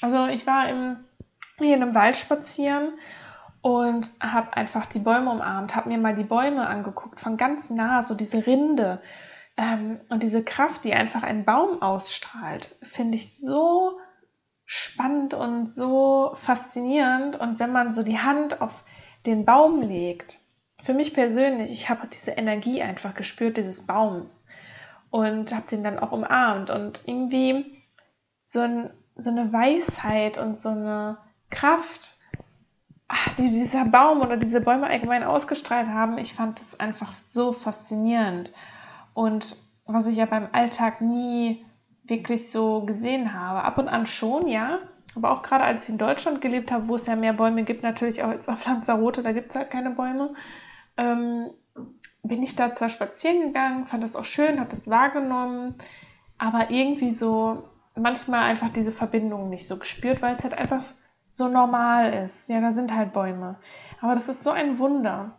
Also 0.00 0.26
ich 0.26 0.46
war 0.46 0.68
im, 0.68 1.04
hier 1.58 1.76
in 1.76 1.82
einem 1.82 1.94
Wald 1.94 2.16
spazieren 2.16 2.92
und 3.62 4.10
habe 4.20 4.56
einfach 4.56 4.86
die 4.86 5.00
Bäume 5.00 5.30
umarmt, 5.30 5.74
habe 5.74 5.88
mir 5.88 5.98
mal 5.98 6.14
die 6.14 6.24
Bäume 6.24 6.66
angeguckt, 6.68 7.18
von 7.18 7.36
ganz 7.36 7.68
nah, 7.68 8.02
so 8.04 8.14
diese 8.14 8.46
Rinde 8.46 9.02
ähm, 9.56 10.00
und 10.08 10.22
diese 10.22 10.44
Kraft, 10.44 10.84
die 10.84 10.94
einfach 10.94 11.24
ein 11.24 11.44
Baum 11.44 11.82
ausstrahlt, 11.82 12.76
finde 12.82 13.16
ich 13.16 13.36
so 13.36 13.98
spannend 14.72 15.34
und 15.34 15.66
so 15.66 16.30
faszinierend. 16.36 17.34
Und 17.34 17.58
wenn 17.58 17.72
man 17.72 17.92
so 17.92 18.04
die 18.04 18.20
Hand 18.20 18.60
auf 18.60 18.84
den 19.26 19.44
Baum 19.44 19.82
legt, 19.82 20.38
für 20.80 20.94
mich 20.94 21.12
persönlich, 21.12 21.72
ich 21.72 21.90
habe 21.90 22.06
diese 22.06 22.30
Energie 22.30 22.80
einfach 22.80 23.16
gespürt 23.16 23.56
dieses 23.56 23.88
Baums 23.88 24.46
und 25.10 25.52
habe 25.52 25.66
den 25.68 25.82
dann 25.82 25.98
auch 25.98 26.12
umarmt 26.12 26.70
und 26.70 27.02
irgendwie 27.06 27.82
so, 28.44 28.60
ein, 28.60 28.90
so 29.16 29.30
eine 29.30 29.52
Weisheit 29.52 30.38
und 30.38 30.56
so 30.56 30.68
eine 30.68 31.18
Kraft, 31.50 32.18
ach, 33.08 33.32
die 33.32 33.50
dieser 33.50 33.86
Baum 33.86 34.20
oder 34.20 34.36
diese 34.36 34.60
Bäume 34.60 34.86
allgemein 34.86 35.24
ausgestrahlt 35.24 35.88
haben, 35.88 36.16
ich 36.16 36.32
fand 36.32 36.60
das 36.60 36.78
einfach 36.78 37.12
so 37.26 37.52
faszinierend. 37.52 38.52
Und 39.14 39.56
was 39.84 40.06
ich 40.06 40.14
ja 40.14 40.26
beim 40.26 40.48
Alltag 40.52 41.00
nie 41.00 41.66
wirklich 42.10 42.50
so 42.50 42.82
gesehen 42.82 43.32
habe. 43.32 43.62
Ab 43.64 43.78
und 43.78 43.88
an 43.88 44.06
schon, 44.06 44.46
ja. 44.48 44.80
Aber 45.16 45.32
auch 45.32 45.42
gerade 45.42 45.64
als 45.64 45.84
ich 45.84 45.90
in 45.90 45.98
Deutschland 45.98 46.40
gelebt 46.40 46.70
habe, 46.70 46.88
wo 46.88 46.96
es 46.96 47.06
ja 47.06 47.16
mehr 47.16 47.32
Bäume 47.32 47.64
gibt, 47.64 47.82
natürlich 47.82 48.22
auch 48.22 48.30
jetzt 48.30 48.48
auf 48.48 48.64
Lanzarote, 48.66 49.22
da 49.22 49.32
gibt 49.32 49.50
es 49.50 49.56
halt 49.56 49.70
keine 49.70 49.90
Bäume, 49.90 50.34
ähm, 50.96 51.50
bin 52.22 52.42
ich 52.42 52.54
da 52.54 52.74
zwar 52.74 52.90
spazieren 52.90 53.40
gegangen, 53.40 53.86
fand 53.86 54.04
das 54.04 54.14
auch 54.14 54.24
schön, 54.24 54.60
habe 54.60 54.70
das 54.70 54.88
wahrgenommen, 54.88 55.74
aber 56.38 56.70
irgendwie 56.70 57.12
so 57.12 57.64
manchmal 57.96 58.42
einfach 58.42 58.70
diese 58.70 58.92
Verbindung 58.92 59.48
nicht 59.48 59.66
so 59.66 59.78
gespürt, 59.78 60.22
weil 60.22 60.36
es 60.36 60.44
halt 60.44 60.54
einfach 60.56 60.84
so 61.32 61.48
normal 61.48 62.12
ist. 62.12 62.48
Ja, 62.48 62.60
da 62.60 62.72
sind 62.72 62.94
halt 62.94 63.12
Bäume. 63.12 63.58
Aber 64.00 64.14
das 64.14 64.28
ist 64.28 64.42
so 64.42 64.50
ein 64.50 64.78
Wunder. 64.78 65.38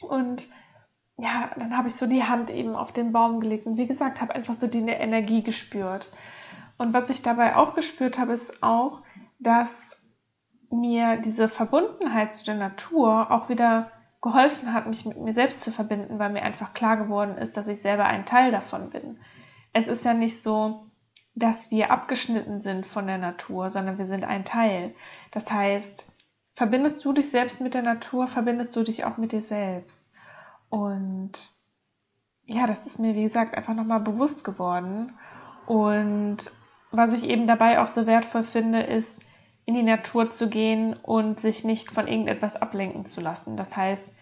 Und 0.00 0.48
ja, 1.18 1.50
dann 1.56 1.76
habe 1.76 1.88
ich 1.88 1.94
so 1.94 2.06
die 2.06 2.24
Hand 2.24 2.50
eben 2.50 2.74
auf 2.74 2.92
den 2.92 3.12
Baum 3.12 3.40
gelegt 3.40 3.66
und 3.66 3.76
wie 3.78 3.86
gesagt, 3.86 4.20
habe 4.20 4.34
einfach 4.34 4.54
so 4.54 4.66
die 4.66 4.80
Energie 4.80 5.42
gespürt. 5.42 6.10
Und 6.76 6.92
was 6.92 7.08
ich 7.08 7.22
dabei 7.22 7.56
auch 7.56 7.74
gespürt 7.74 8.18
habe, 8.18 8.32
ist 8.32 8.62
auch, 8.62 9.00
dass 9.38 10.10
mir 10.70 11.16
diese 11.16 11.48
Verbundenheit 11.48 12.34
zu 12.34 12.44
der 12.44 12.56
Natur 12.56 13.30
auch 13.30 13.48
wieder 13.48 13.90
geholfen 14.20 14.72
hat, 14.72 14.86
mich 14.86 15.06
mit 15.06 15.18
mir 15.18 15.32
selbst 15.32 15.60
zu 15.60 15.70
verbinden, 15.70 16.18
weil 16.18 16.30
mir 16.30 16.42
einfach 16.42 16.74
klar 16.74 16.96
geworden 16.96 17.38
ist, 17.38 17.56
dass 17.56 17.68
ich 17.68 17.80
selber 17.80 18.04
ein 18.04 18.26
Teil 18.26 18.50
davon 18.50 18.90
bin. 18.90 19.18
Es 19.72 19.88
ist 19.88 20.04
ja 20.04 20.14
nicht 20.14 20.42
so, 20.42 20.86
dass 21.34 21.70
wir 21.70 21.90
abgeschnitten 21.90 22.60
sind 22.60 22.86
von 22.86 23.06
der 23.06 23.18
Natur, 23.18 23.70
sondern 23.70 23.98
wir 23.98 24.06
sind 24.06 24.24
ein 24.24 24.44
Teil. 24.44 24.94
Das 25.30 25.52
heißt, 25.52 26.10
verbindest 26.54 27.04
du 27.04 27.12
dich 27.12 27.30
selbst 27.30 27.60
mit 27.60 27.74
der 27.74 27.82
Natur, 27.82 28.26
verbindest 28.26 28.74
du 28.74 28.82
dich 28.82 29.04
auch 29.04 29.18
mit 29.18 29.32
dir 29.32 29.42
selbst. 29.42 30.05
Und 30.68 31.32
ja, 32.46 32.66
das 32.66 32.86
ist 32.86 33.00
mir, 33.00 33.14
wie 33.14 33.22
gesagt, 33.22 33.56
einfach 33.56 33.74
nochmal 33.74 34.00
bewusst 34.00 34.44
geworden. 34.44 35.14
Und 35.66 36.38
was 36.90 37.12
ich 37.12 37.24
eben 37.24 37.46
dabei 37.46 37.80
auch 37.80 37.88
so 37.88 38.06
wertvoll 38.06 38.44
finde, 38.44 38.80
ist, 38.80 39.22
in 39.64 39.74
die 39.74 39.82
Natur 39.82 40.30
zu 40.30 40.48
gehen 40.48 40.94
und 40.94 41.40
sich 41.40 41.64
nicht 41.64 41.90
von 41.90 42.06
irgendetwas 42.06 42.60
ablenken 42.60 43.04
zu 43.04 43.20
lassen. 43.20 43.56
Das 43.56 43.76
heißt, 43.76 44.16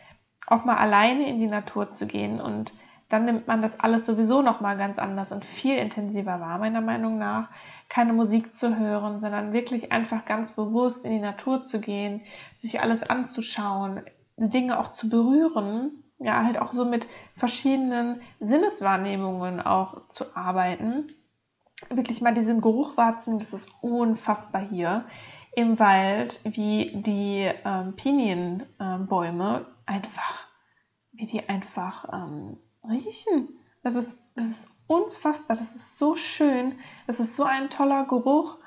auch 0.47 0.65
mal 0.65 0.77
alleine 0.77 1.29
in 1.29 1.39
die 1.39 1.47
Natur 1.47 1.91
zu 1.91 2.07
gehen 2.07 2.41
und 2.41 2.73
dann 3.11 3.27
nimmt 3.27 3.47
man 3.47 3.61
das 3.61 3.79
alles 3.79 4.07
sowieso 4.07 4.41
noch 4.41 4.61
mal 4.61 4.77
ganz 4.77 4.99
anders 4.99 5.31
und 5.31 5.45
viel 5.45 5.77
intensiver 5.77 6.41
wahr, 6.41 6.59
meiner 6.59 6.81
Meinung 6.81 7.19
nach. 7.19 7.51
Keine 7.89 8.15
Musik 8.15 8.55
zu 8.55 8.79
hören, 8.79 9.21
sondern 9.21 9.53
wirklich 9.53 9.93
einfach 9.93 10.25
ganz 10.25 10.53
bewusst 10.53 11.05
in 11.05 11.13
die 11.13 11.21
Natur 11.21 11.63
zu 11.63 11.81
gehen, 11.81 12.23
sich 12.55 12.81
alles 12.81 13.09
anzuschauen, 13.09 14.03
Dinge 14.37 14.79
auch 14.81 14.89
zu 14.89 15.11
berühren, 15.11 16.04
ja, 16.19 16.45
halt 16.45 16.59
auch 16.59 16.73
so 16.73 16.85
mit 16.85 17.09
verschiedenen 17.37 18.21
Sinneswahrnehmungen 18.41 19.61
auch 19.61 20.09
zu 20.09 20.37
arbeiten. 20.37 21.07
Wirklich 21.91 22.21
mal 22.21 22.35
diesen 22.35 22.61
Geruch 22.61 22.97
wahrzunehmen, 22.97 23.41
das 23.41 23.53
ist 23.53 23.71
unfassbar 23.83 24.63
hier 24.63 25.05
im 25.57 25.79
Wald, 25.79 26.41
wie 26.45 26.93
die 26.95 27.51
ähm, 27.65 27.95
Pinienbäume 27.97 29.59
ähm, 29.59 29.75
einfach, 29.87 30.47
wie 31.13 31.27
die 31.27 31.49
einfach 31.49 32.09
ähm, 32.13 32.59
riechen. 32.89 33.49
Das 33.83 33.95
ist, 33.95 34.19
das 34.35 34.47
ist 34.47 34.85
unfassbar, 34.87 35.57
das 35.57 35.75
ist 35.75 35.99
so 35.99 36.17
schön, 36.17 36.79
das 37.07 37.21
ist 37.21 37.37
so 37.37 37.45
ein 37.45 37.71
toller 37.71 38.05
Geruch. 38.05 38.59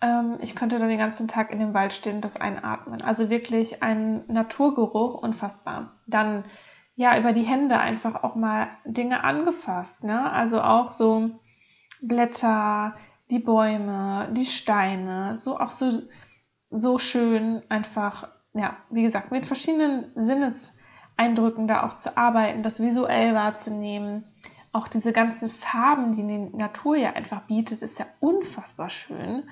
Ähm, 0.00 0.38
ich 0.40 0.54
könnte 0.54 0.78
da 0.78 0.86
den 0.86 0.98
ganzen 0.98 1.28
Tag 1.28 1.50
in 1.50 1.58
dem 1.58 1.74
Wald 1.74 1.92
stehen 1.92 2.16
und 2.16 2.24
das 2.24 2.40
einatmen. 2.40 3.02
Also 3.02 3.30
wirklich 3.30 3.82
ein 3.82 4.24
Naturgeruch, 4.28 5.14
unfassbar. 5.14 5.92
Dann 6.06 6.44
ja 6.96 7.18
über 7.18 7.32
die 7.32 7.42
Hände 7.42 7.78
einfach 7.78 8.22
auch 8.22 8.34
mal 8.34 8.68
Dinge 8.84 9.24
angefasst, 9.24 10.04
ne? 10.04 10.30
Also 10.32 10.62
auch 10.62 10.92
so 10.92 11.30
Blätter, 12.02 12.94
die 13.30 13.38
Bäume, 13.38 14.28
die 14.32 14.46
Steine, 14.46 15.36
so 15.36 15.58
auch 15.58 15.70
so 15.70 16.02
so 16.70 16.98
schön 16.98 17.62
einfach, 17.68 18.28
ja, 18.54 18.76
wie 18.90 19.02
gesagt, 19.02 19.32
mit 19.32 19.46
verschiedenen 19.46 20.12
Sinneseindrücken 20.14 21.66
da 21.66 21.82
auch 21.84 21.94
zu 21.94 22.16
arbeiten, 22.16 22.62
das 22.62 22.80
visuell 22.80 23.34
wahrzunehmen. 23.34 24.24
Auch 24.72 24.86
diese 24.86 25.12
ganzen 25.12 25.50
Farben, 25.50 26.12
die 26.12 26.24
die 26.24 26.56
Natur 26.56 26.96
ja 26.96 27.12
einfach 27.14 27.42
bietet, 27.42 27.82
ist 27.82 27.98
ja 27.98 28.06
unfassbar 28.20 28.88
schön. 28.88 29.42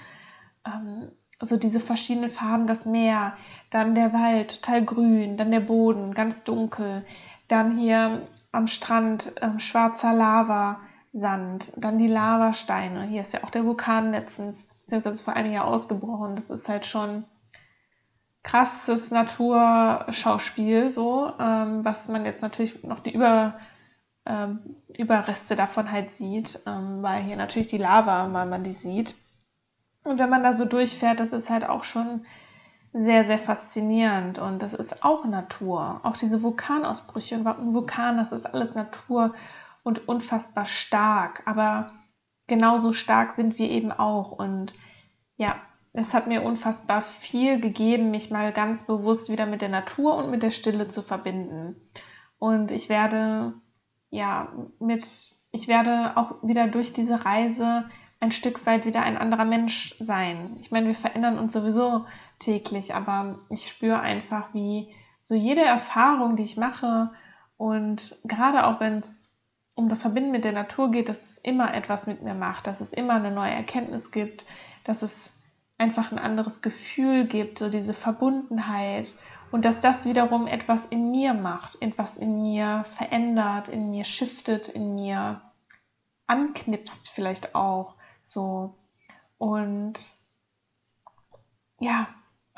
Ähm, 0.69 1.11
also 1.41 1.57
diese 1.57 1.81
verschiedenen 1.81 2.31
Farben, 2.31 2.67
das 2.67 2.85
Meer, 2.85 3.35
dann 3.71 3.95
der 3.95 4.13
Wald, 4.13 4.63
total 4.63 4.85
grün, 4.85 5.37
dann 5.37 5.51
der 5.51 5.61
Boden, 5.61 6.15
ganz 6.15 6.45
dunkel, 6.45 7.05
dann 7.47 7.79
hier 7.79 8.29
am 8.51 8.67
Strand 8.67 9.33
äh, 9.41 9.59
schwarzer 9.59 10.13
Lava, 10.13 10.81
Sand, 11.13 11.73
dann 11.77 11.99
die 11.99 12.09
Lavasteine. 12.09 13.05
Hier 13.05 13.23
ist 13.23 13.33
ja 13.33 13.45
auch 13.45 13.51
der 13.51 13.65
Vulkan 13.65 14.13
letztens, 14.13 14.69
beziehungsweise 14.81 15.23
vor 15.23 15.35
einem 15.35 15.53
Jahr 15.53 15.67
ausgebrochen. 15.67 16.37
Das 16.37 16.51
ist 16.51 16.69
halt 16.69 16.87
schon 16.87 17.25
krasses 18.43 19.11
Naturschauspiel, 19.11 20.91
so, 20.91 21.33
ähm, 21.39 21.85
was 21.85 22.09
man 22.09 22.25
jetzt 22.25 22.43
natürlich 22.43 22.83
noch 22.83 23.01
die 23.01 23.13
Über, 23.13 23.59
ähm, 24.27 24.77
Überreste 24.97 25.57
davon 25.57 25.91
halt 25.91 26.11
sieht, 26.11 26.61
ähm, 26.67 27.03
weil 27.03 27.23
hier 27.23 27.37
natürlich 27.37 27.69
die 27.69 27.79
Lava, 27.79 28.33
weil 28.33 28.47
man 28.47 28.65
die 28.65 28.73
sieht. 28.73 29.15
Und 30.05 30.19
wenn 30.19 30.31
man 30.31 30.43
da 30.43 30.52
so 30.52 30.64
durchfährt, 30.64 31.21
das 31.21 31.33
ist 31.33 31.50
halt 31.50 31.69
auch 31.69 31.85
schon 31.85 32.25
sehr, 32.93 33.25
sehr 33.25 33.38
faszinierend 33.38 34.38
und 34.38 34.62
das 34.62 34.73
ist 34.73 35.05
auch 35.05 35.25
Natur. 35.25 36.00
Auch 36.05 36.17
diese 36.17 36.43
Vulkanausbrüche 36.43 37.37
und 37.37 37.47
ein 37.47 37.75
Vulkan, 37.75 38.17
das 38.17 38.33
ist 38.33 38.47
alles 38.47 38.75
Natur 38.75 39.35
und 39.83 40.09
unfassbar 40.09 40.64
stark. 40.64 41.43
Aber 41.47 41.93
genauso 42.47 42.93
stark 42.93 43.33
sind 43.33 43.59
wir 43.59 43.71
eben 43.71 43.93
auch. 43.93 44.33
Und 44.33 44.75
ja, 45.37 45.57
es 45.93 46.14
hat 46.14 46.26
mir 46.26 46.43
unfassbar 46.43 47.02
viel 47.02 47.61
gegeben, 47.61 48.11
mich 48.11 48.31
mal 48.31 48.52
ganz 48.52 48.87
bewusst 48.87 49.31
wieder 49.31 49.47
mit 49.47 49.62
der 49.62 49.69
Natur 49.69 50.17
und 50.17 50.31
mit 50.31 50.43
der 50.43 50.50
Stille 50.50 50.88
zu 50.88 51.02
verbinden. 51.02 51.76
Und 52.38 52.71
ich 52.71 52.88
werde, 52.88 53.55
ja, 54.11 54.52
mit, 54.78 55.05
ich 55.52 55.69
werde 55.69 56.17
auch 56.17 56.43
wieder 56.43 56.69
durch 56.69 56.93
diese 56.93 57.25
Reise 57.25 57.85
ein 58.21 58.33
Stück 58.33 58.67
weit 58.67 58.85
wieder 58.85 59.03
ein 59.03 59.17
anderer 59.17 59.45
Mensch 59.45 59.95
sein. 60.01 60.57
Ich 60.61 60.71
meine, 60.71 60.89
wir 60.89 60.95
verändern 60.95 61.39
uns 61.39 61.53
sowieso 61.53 62.07
täglich, 62.39 62.95
aber 62.95 63.39
ich 63.49 63.69
spüre 63.69 64.01
einfach, 64.01 64.53
wie 64.55 64.93
so 65.23 65.35
jede 65.35 65.65
Erfahrung, 65.65 66.37
die 66.37 66.43
ich 66.43 66.57
mache 66.57 67.11
und 67.57 68.17
gerade 68.25 68.67
auch 68.67 68.81
wenn 68.81 68.99
es 68.99 69.45
um 69.75 69.89
das 69.89 70.03
Verbinden 70.03 70.33
mit 70.33 70.45
der 70.45 70.53
Natur 70.53 70.91
geht, 70.91 71.09
dass 71.09 71.31
es 71.31 71.39
immer 71.39 71.73
etwas 71.73 72.09
mit 72.09 72.23
mir 72.23 72.35
macht, 72.35 72.67
dass 72.67 72.81
es 72.81 72.93
immer 72.93 73.15
eine 73.15 73.31
neue 73.31 73.53
Erkenntnis 73.53 74.11
gibt, 74.11 74.45
dass 74.83 75.03
es 75.03 75.35
einfach 75.77 76.11
ein 76.11 76.19
anderes 76.19 76.63
Gefühl 76.63 77.27
gibt, 77.27 77.59
so 77.59 77.69
diese 77.69 77.95
Verbundenheit 77.95 79.15
und 79.53 79.65
dass 79.65 79.79
das 79.79 80.05
wiederum 80.07 80.49
etwas 80.49 80.87
in 80.87 81.13
mir 81.13 81.35
macht, 81.35 81.81
etwas 81.81 82.17
in 82.17 82.43
mir 82.43 82.85
verändert, 82.97 83.69
in 83.69 83.93
mir 83.93 84.05
shiftet, 84.05 84.69
in 84.69 84.97
mir 84.97 85.41
anknipst 86.27 87.11
vielleicht 87.11 87.55
auch 87.55 87.95
so 88.29 88.75
und 89.39 89.95
ja, 91.81 92.09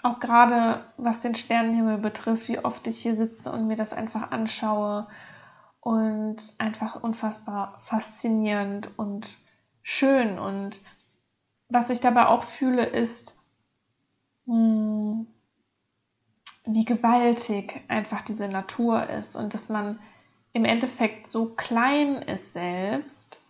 auch 0.03 0.19
gerade 0.19 0.85
was 0.97 1.23
den 1.23 1.35
Sternenhimmel 1.35 1.99
betrifft, 1.99 2.49
wie 2.49 2.59
oft 2.59 2.87
ich 2.87 3.03
hier 3.03 3.15
sitze 3.15 3.53
und 3.53 3.67
mir 3.67 3.77
das 3.77 3.93
einfach 3.93 4.31
anschaue 4.31 5.07
und 5.81 6.37
einfach 6.59 7.03
unfassbar 7.03 7.79
faszinierend 7.81 8.91
und 8.99 9.39
schön. 9.83 10.39
Und 10.39 10.81
was 11.69 11.91
ich 11.91 12.01
dabei 12.01 12.27
auch 12.27 12.43
fühle, 12.43 12.85
ist, 12.85 13.39
hm, 14.47 15.27
wie 16.65 16.85
gewaltig 16.85 17.83
einfach 17.89 18.23
diese 18.23 18.49
Natur 18.49 19.09
ist 19.09 19.37
und 19.37 19.55
dass 19.55 19.69
man 19.69 19.99
im 20.53 20.65
Endeffekt 20.65 21.29
so 21.29 21.47
klein 21.55 22.23
ist 22.23 22.53
selbst. 22.53 23.41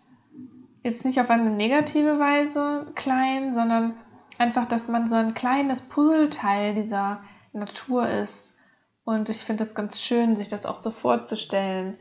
Jetzt 0.82 1.04
nicht 1.04 1.20
auf 1.20 1.28
eine 1.28 1.50
negative 1.50 2.18
Weise 2.18 2.86
klein, 2.94 3.52
sondern 3.52 3.94
einfach, 4.38 4.66
dass 4.66 4.88
man 4.88 5.08
so 5.08 5.16
ein 5.16 5.34
kleines 5.34 5.82
Puzzleteil 5.82 6.74
dieser 6.74 7.20
Natur 7.52 8.08
ist. 8.08 8.56
Und 9.04 9.28
ich 9.28 9.38
finde 9.38 9.64
das 9.64 9.74
ganz 9.74 10.00
schön, 10.00 10.36
sich 10.36 10.48
das 10.48 10.64
auch 10.64 10.78
so 10.78 10.90
vorzustellen. 10.90 11.98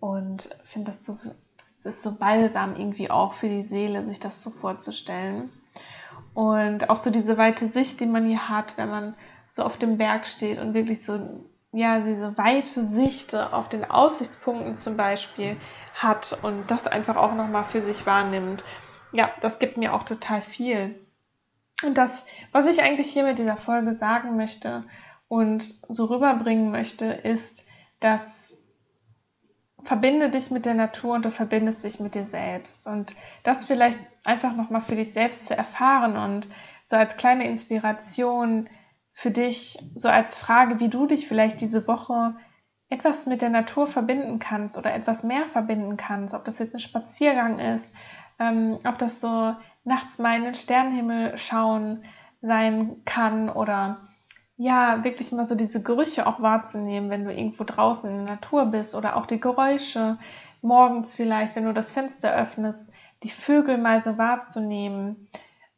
Und 0.00 0.48
finde 0.64 0.86
das 0.86 1.04
so, 1.04 1.18
es 1.76 1.84
ist 1.84 2.02
so 2.02 2.18
balsam 2.18 2.76
irgendwie 2.76 3.10
auch 3.10 3.34
für 3.34 3.48
die 3.48 3.62
Seele, 3.62 4.06
sich 4.06 4.18
das 4.18 4.42
so 4.42 4.50
vorzustellen. 4.50 5.52
Und 6.34 6.88
auch 6.88 6.96
so 6.96 7.10
diese 7.10 7.36
weite 7.36 7.66
Sicht, 7.66 8.00
die 8.00 8.06
man 8.06 8.26
hier 8.26 8.48
hat, 8.48 8.78
wenn 8.78 8.88
man 8.88 9.14
so 9.50 9.62
auf 9.64 9.76
dem 9.76 9.98
Berg 9.98 10.26
steht 10.26 10.58
und 10.58 10.72
wirklich 10.72 11.04
so, 11.04 11.20
ja, 11.72 12.00
diese 12.00 12.36
weite 12.38 12.86
Sicht 12.86 13.34
auf 13.34 13.68
den 13.68 13.84
Aussichtspunkten 13.84 14.74
zum 14.74 14.96
Beispiel 14.96 15.56
hat 16.02 16.38
und 16.42 16.70
das 16.70 16.86
einfach 16.86 17.16
auch 17.16 17.34
nochmal 17.34 17.64
für 17.64 17.80
sich 17.80 18.06
wahrnimmt. 18.06 18.64
Ja, 19.12 19.30
das 19.40 19.58
gibt 19.58 19.76
mir 19.76 19.94
auch 19.94 20.04
total 20.04 20.40
viel. 20.40 20.98
Und 21.82 21.98
das, 21.98 22.26
was 22.52 22.66
ich 22.66 22.82
eigentlich 22.82 23.12
hier 23.12 23.24
mit 23.24 23.38
dieser 23.38 23.56
Folge 23.56 23.94
sagen 23.94 24.36
möchte 24.36 24.84
und 25.28 25.62
so 25.88 26.04
rüberbringen 26.06 26.70
möchte, 26.70 27.06
ist, 27.06 27.66
dass 28.00 28.62
verbinde 29.84 30.30
dich 30.30 30.50
mit 30.50 30.64
der 30.64 30.74
Natur 30.74 31.14
und 31.14 31.24
du 31.24 31.30
verbindest 31.30 31.84
dich 31.84 32.00
mit 32.00 32.14
dir 32.14 32.24
selbst. 32.24 32.86
Und 32.86 33.14
das 33.42 33.64
vielleicht 33.64 33.98
einfach 34.24 34.54
nochmal 34.54 34.80
für 34.80 34.94
dich 34.94 35.12
selbst 35.12 35.46
zu 35.46 35.56
erfahren 35.56 36.16
und 36.16 36.48
so 36.84 36.96
als 36.96 37.16
kleine 37.16 37.48
Inspiration 37.48 38.68
für 39.12 39.30
dich, 39.30 39.78
so 39.94 40.08
als 40.08 40.36
Frage, 40.36 40.80
wie 40.80 40.88
du 40.88 41.06
dich 41.06 41.26
vielleicht 41.26 41.60
diese 41.60 41.86
Woche 41.86 42.34
etwas 42.92 43.26
mit 43.26 43.42
der 43.42 43.48
Natur 43.48 43.86
verbinden 43.86 44.38
kannst 44.38 44.76
oder 44.76 44.94
etwas 44.94 45.24
mehr 45.24 45.46
verbinden 45.46 45.96
kannst, 45.96 46.34
ob 46.34 46.44
das 46.44 46.58
jetzt 46.58 46.74
ein 46.74 46.80
Spaziergang 46.80 47.58
ist, 47.58 47.94
ähm, 48.38 48.78
ob 48.84 48.98
das 48.98 49.20
so 49.20 49.54
nachts 49.84 50.18
mal 50.18 50.36
in 50.36 50.44
den 50.44 50.54
Sternenhimmel 50.54 51.38
schauen 51.38 52.04
sein 52.42 53.02
kann 53.04 53.48
oder 53.48 53.98
ja, 54.56 55.02
wirklich 55.02 55.32
mal 55.32 55.46
so 55.46 55.54
diese 55.54 55.82
Gerüche 55.82 56.26
auch 56.26 56.40
wahrzunehmen, 56.40 57.08
wenn 57.08 57.24
du 57.24 57.32
irgendwo 57.32 57.64
draußen 57.64 58.10
in 58.10 58.26
der 58.26 58.34
Natur 58.34 58.66
bist 58.66 58.94
oder 58.94 59.16
auch 59.16 59.26
die 59.26 59.40
Geräusche 59.40 60.18
morgens 60.60 61.14
vielleicht, 61.14 61.56
wenn 61.56 61.64
du 61.64 61.72
das 61.72 61.92
Fenster 61.92 62.34
öffnest, 62.34 62.94
die 63.22 63.30
Vögel 63.30 63.78
mal 63.78 64.02
so 64.02 64.18
wahrzunehmen 64.18 65.28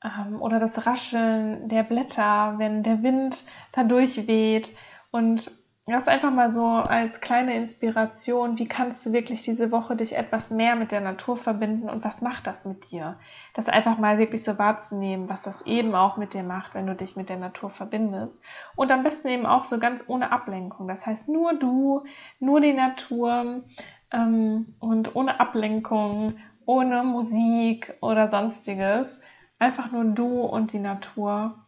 ähm, 0.02 0.42
oder 0.42 0.59
das 0.59 0.87
Rascheln 0.87 1.68
der 1.68 1.85
Blätter, 1.85 2.54
wenn 2.59 2.83
der 2.83 3.02
Wind 3.02 3.44
da 3.73 3.85
durchweht 3.85 4.76
und 5.12 5.50
das 5.87 6.09
einfach 6.09 6.31
mal 6.31 6.49
so 6.49 6.64
als 6.64 7.21
kleine 7.21 7.55
Inspiration. 7.57 8.59
Wie 8.59 8.67
kannst 8.67 9.05
du 9.05 9.12
wirklich 9.12 9.43
diese 9.43 9.71
Woche 9.71 9.97
dich 9.97 10.17
etwas 10.17 10.50
mehr 10.50 10.76
mit 10.76 10.93
der 10.93 11.03
Natur 11.03 11.37
verbinden 11.37 11.91
und 11.91 12.03
was 12.03 12.23
macht 12.23 12.47
das 12.47 12.64
mit 12.64 12.91
dir? 12.91 13.19
Das 13.53 13.69
einfach 13.69 13.99
mal 13.99 14.17
wirklich 14.17 14.43
so 14.43 14.59
wahrzunehmen, 14.59 15.29
was 15.29 15.43
das 15.43 15.67
eben 15.67 15.95
auch 15.95 16.17
mit 16.17 16.33
dir 16.33 16.43
macht, 16.43 16.75
wenn 16.75 16.87
du 16.87 16.95
dich 16.95 17.17
mit 17.17 17.29
der 17.29 17.37
Natur 17.37 17.69
verbindest. 17.69 18.43
Und 18.76 18.91
am 18.93 19.03
besten 19.03 19.29
eben 19.29 19.45
auch 19.45 19.64
so 19.64 19.79
ganz 19.79 20.05
ohne 20.09 20.33
Ablenkung. 20.33 20.88
Das 20.88 21.07
heißt, 21.07 21.29
nur 21.29 21.53
du, 21.53 22.05
nur 22.41 22.62
die 22.62 22.73
Natur 22.73 23.64
ähm, 24.11 24.75
und 24.81 25.14
ohne 25.14 25.38
Ablenkung, 25.38 26.38
ohne 26.64 27.03
Musik 27.03 27.93
oder 28.00 28.29
sonstiges. 28.29 29.21
Einfach 29.59 29.93
nur 29.93 30.05
du 30.05 30.41
und 30.41 30.73
die 30.73 30.79
Natur. 30.79 31.59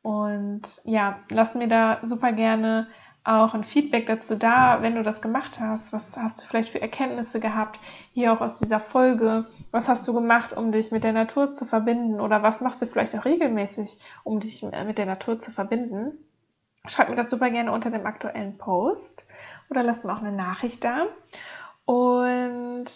Und 0.00 0.62
ja, 0.84 1.18
lass 1.28 1.54
mir 1.54 1.68
da 1.68 1.98
super 2.02 2.32
gerne 2.32 2.86
auch 3.22 3.52
ein 3.54 3.64
Feedback 3.64 4.06
dazu 4.06 4.36
da, 4.36 4.80
wenn 4.80 4.94
du 4.94 5.02
das 5.02 5.20
gemacht 5.20 5.60
hast. 5.60 5.92
Was 5.92 6.16
hast 6.16 6.40
du 6.40 6.46
vielleicht 6.46 6.70
für 6.70 6.80
Erkenntnisse 6.80 7.38
gehabt, 7.38 7.78
hier 8.12 8.32
auch 8.32 8.40
aus 8.40 8.58
dieser 8.58 8.80
Folge? 8.80 9.46
Was 9.70 9.88
hast 9.88 10.08
du 10.08 10.14
gemacht, 10.14 10.54
um 10.56 10.72
dich 10.72 10.90
mit 10.90 11.04
der 11.04 11.12
Natur 11.12 11.52
zu 11.52 11.66
verbinden? 11.66 12.20
Oder 12.20 12.42
was 12.42 12.60
machst 12.60 12.80
du 12.80 12.86
vielleicht 12.86 13.16
auch 13.16 13.24
regelmäßig, 13.24 13.98
um 14.24 14.40
dich 14.40 14.62
mit 14.62 14.98
der 14.98 15.06
Natur 15.06 15.38
zu 15.38 15.50
verbinden? 15.50 16.12
Schreib 16.86 17.10
mir 17.10 17.16
das 17.16 17.28
super 17.28 17.50
gerne 17.50 17.72
unter 17.72 17.90
dem 17.90 18.06
aktuellen 18.06 18.56
Post 18.56 19.26
oder 19.68 19.82
lass 19.82 20.02
mir 20.02 20.14
auch 20.14 20.22
eine 20.22 20.32
Nachricht 20.32 20.82
da. 20.82 21.06
Und 21.84 22.86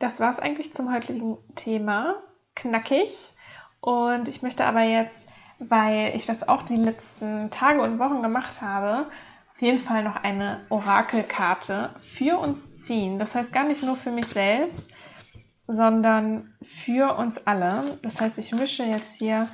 das 0.00 0.20
war 0.20 0.30
es 0.30 0.40
eigentlich 0.40 0.74
zum 0.74 0.92
heutigen 0.92 1.38
Thema. 1.54 2.16
Knackig. 2.56 3.34
Und 3.80 4.26
ich 4.26 4.42
möchte 4.42 4.64
aber 4.64 4.82
jetzt 4.82 5.28
weil 5.58 6.14
ich 6.14 6.26
das 6.26 6.48
auch 6.48 6.62
die 6.62 6.76
letzten 6.76 7.50
Tage 7.50 7.82
und 7.82 7.98
Wochen 7.98 8.22
gemacht 8.22 8.62
habe, 8.62 9.06
auf 9.58 9.62
jeden 9.62 9.82
Fall 9.82 10.04
noch 10.04 10.14
eine 10.14 10.64
Orakelkarte 10.68 11.90
für 11.98 12.38
uns 12.38 12.78
ziehen. 12.78 13.18
Das 13.18 13.34
heißt 13.34 13.52
gar 13.52 13.64
nicht 13.64 13.82
nur 13.82 13.96
für 13.96 14.12
mich 14.12 14.28
selbst, 14.28 14.92
sondern 15.66 16.54
für 16.62 17.18
uns 17.18 17.44
alle. 17.44 17.98
Das 18.02 18.20
heißt, 18.20 18.38
ich 18.38 18.52
mische 18.52 18.84
jetzt 18.84 19.16
hier 19.16 19.48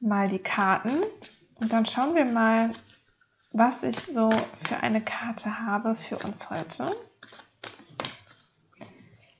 mal 0.00 0.26
die 0.26 0.38
Karten 0.38 1.02
und 1.56 1.70
dann 1.70 1.84
schauen 1.84 2.14
wir 2.14 2.24
mal, 2.24 2.70
was 3.52 3.82
ich 3.82 3.98
so 3.98 4.30
für 4.66 4.78
eine 4.78 5.02
Karte 5.02 5.66
habe 5.66 5.96
für 5.96 6.16
uns 6.16 6.48
heute. 6.48 6.90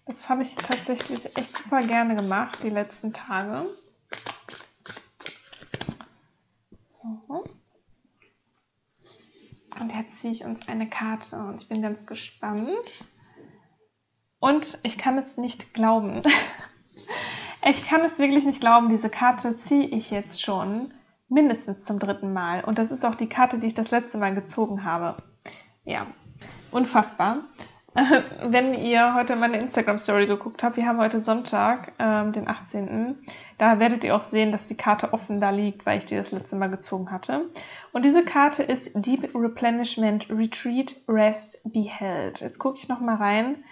Das 0.05 0.29
habe 0.29 0.43
ich 0.43 0.57
tatsächlich 0.57 1.39
echt 1.39 1.57
super 1.57 1.81
gerne 1.81 2.17
gemacht 2.17 2.59
die 2.63 2.69
letzten 2.69 3.15
Tage. 3.15 3.65
So. 6.87 7.47
Und 9.81 9.95
jetzt 9.95 10.21
ziehe 10.21 10.33
ich 10.33 10.45
uns 10.45 10.69
eine 10.69 10.89
Karte 10.89 11.37
und 11.37 11.63
ich 11.63 11.69
bin 11.69 11.81
ganz 11.81 12.05
gespannt. 12.07 13.05
Und 14.39 14.79
ich 14.83 14.99
kann 14.99 15.17
es 15.19 15.39
nicht 15.39 15.73
glauben. 15.73 16.23
ich 17.69 17.87
kann 17.87 18.03
es 18.03 18.19
wirklich 18.19 18.45
nicht 18.45 18.61
glauben. 18.61 18.91
Diese 18.91 19.09
Karte 19.09 19.57
ziehe 19.57 19.87
ich 19.87 20.11
jetzt 20.11 20.43
schon 20.43 20.93
mindestens 21.29 21.85
zum 21.85 21.99
dritten 21.99 22.33
Mal. 22.33 22.63
Und 22.65 22.79
das 22.79 22.91
ist 22.91 23.05
auch 23.05 23.15
die 23.15 23.29
Karte, 23.29 23.59
die 23.59 23.69
ich 23.69 23.75
das 23.75 23.91
letzte 23.91 24.19
Mal 24.19 24.35
gezogen 24.35 24.85
habe. 24.85 25.23
Ja, 25.85 26.07
unfassbar. 26.71 27.45
wenn 28.43 28.75
ihr 28.75 29.15
heute 29.15 29.35
meine 29.35 29.59
Instagram-Story 29.59 30.27
geguckt 30.27 30.63
habt, 30.63 30.77
wir 30.77 30.87
haben 30.87 30.99
heute 30.99 31.21
Sonntag, 31.21 31.93
ähm, 31.99 32.33
den 32.33 32.47
18. 32.47 33.19
Da 33.59 33.81
werdet 33.81 34.05
ihr 34.05 34.15
auch 34.15 34.23
sehen, 34.23 34.53
dass 34.53 34.69
die 34.69 34.77
Karte 34.77 35.13
offen 35.13 35.41
da 35.41 35.51
liegt, 35.51 35.85
weil 35.87 35.99
ich 35.99 36.05
die 36.05 36.15
das 36.15 36.31
letzte 36.31 36.55
Mal 36.55 36.71
gezogen 36.71 37.11
hatte. 37.11 37.51
Und 37.93 38.05
diese 38.05 38.25
Karte 38.25 38.63
ist 38.63 38.93
Deep 38.95 39.35
Replenishment 39.35 40.31
Retreat 40.31 40.95
Rest 41.09 41.59
Beheld. 41.65 42.41
Jetzt 42.41 42.61
gucke 42.61 42.79
ich 42.79 42.89
nochmal 42.89 43.17
rein, 43.17 43.65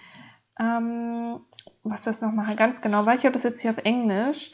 ähm, 0.59 1.39
was 1.83 2.03
das 2.03 2.21
nochmal 2.21 2.55
ganz 2.57 2.81
genau 2.81 3.05
war. 3.05 3.15
Ich 3.15 3.23
habe 3.23 3.33
das 3.33 3.43
jetzt 3.43 3.61
hier 3.61 3.71
auf 3.71 3.79
Englisch. 3.85 4.51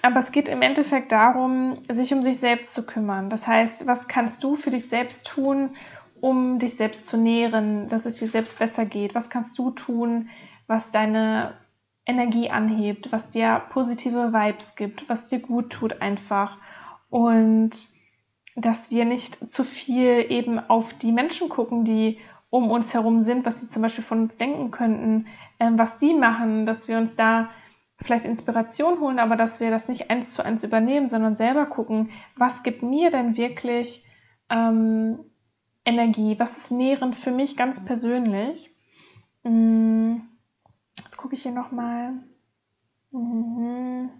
Aber 0.00 0.20
es 0.20 0.30
geht 0.30 0.48
im 0.48 0.62
Endeffekt 0.62 1.10
darum, 1.10 1.82
sich 1.90 2.14
um 2.14 2.22
sich 2.22 2.38
selbst 2.38 2.72
zu 2.72 2.86
kümmern. 2.86 3.30
Das 3.30 3.46
heißt, 3.48 3.86
was 3.86 4.08
kannst 4.08 4.42
du 4.42 4.54
für 4.56 4.70
dich 4.70 4.88
selbst 4.88 5.26
tun, 5.26 5.76
um 6.22 6.60
dich 6.60 6.76
selbst 6.76 7.06
zu 7.06 7.16
nähren, 7.16 7.88
dass 7.88 8.06
es 8.06 8.20
dir 8.20 8.28
selbst 8.28 8.56
besser 8.60 8.86
geht? 8.86 9.12
Was 9.16 9.28
kannst 9.28 9.58
du 9.58 9.72
tun, 9.72 10.28
was 10.68 10.92
deine 10.92 11.54
Energie 12.06 12.48
anhebt, 12.48 13.10
was 13.10 13.30
dir 13.30 13.60
positive 13.70 14.32
Vibes 14.32 14.76
gibt, 14.76 15.08
was 15.08 15.26
dir 15.26 15.40
gut 15.40 15.70
tut 15.70 16.00
einfach? 16.00 16.58
Und 17.10 17.72
dass 18.54 18.92
wir 18.92 19.04
nicht 19.04 19.50
zu 19.50 19.64
viel 19.64 20.24
eben 20.30 20.60
auf 20.60 20.94
die 20.94 21.10
Menschen 21.10 21.48
gucken, 21.48 21.84
die 21.84 22.18
um 22.50 22.70
uns 22.70 22.94
herum 22.94 23.24
sind, 23.24 23.44
was 23.44 23.60
sie 23.60 23.68
zum 23.68 23.82
Beispiel 23.82 24.04
von 24.04 24.20
uns 24.20 24.36
denken 24.36 24.70
könnten, 24.70 25.26
ähm, 25.58 25.76
was 25.76 25.98
die 25.98 26.14
machen, 26.14 26.66
dass 26.66 26.86
wir 26.86 26.98
uns 26.98 27.16
da 27.16 27.50
vielleicht 28.00 28.26
Inspiration 28.26 29.00
holen, 29.00 29.18
aber 29.18 29.34
dass 29.34 29.58
wir 29.58 29.72
das 29.72 29.88
nicht 29.88 30.08
eins 30.08 30.34
zu 30.34 30.44
eins 30.44 30.62
übernehmen, 30.62 31.08
sondern 31.08 31.34
selber 31.34 31.66
gucken, 31.66 32.10
was 32.36 32.62
gibt 32.62 32.84
mir 32.84 33.10
denn 33.10 33.36
wirklich 33.36 34.06
ähm, 34.50 35.18
Energie? 35.84 36.38
Was 36.38 36.56
ist 36.56 36.70
nährend 36.70 37.16
für 37.16 37.30
mich 37.30 37.56
ganz 37.56 37.84
persönlich? 37.84 38.70
Mm, 39.42 40.16
jetzt 40.98 41.16
gucke 41.16 41.34
ich 41.34 41.42
hier 41.42 41.52
nochmal. 41.52 42.14
Mhm. 43.10 44.10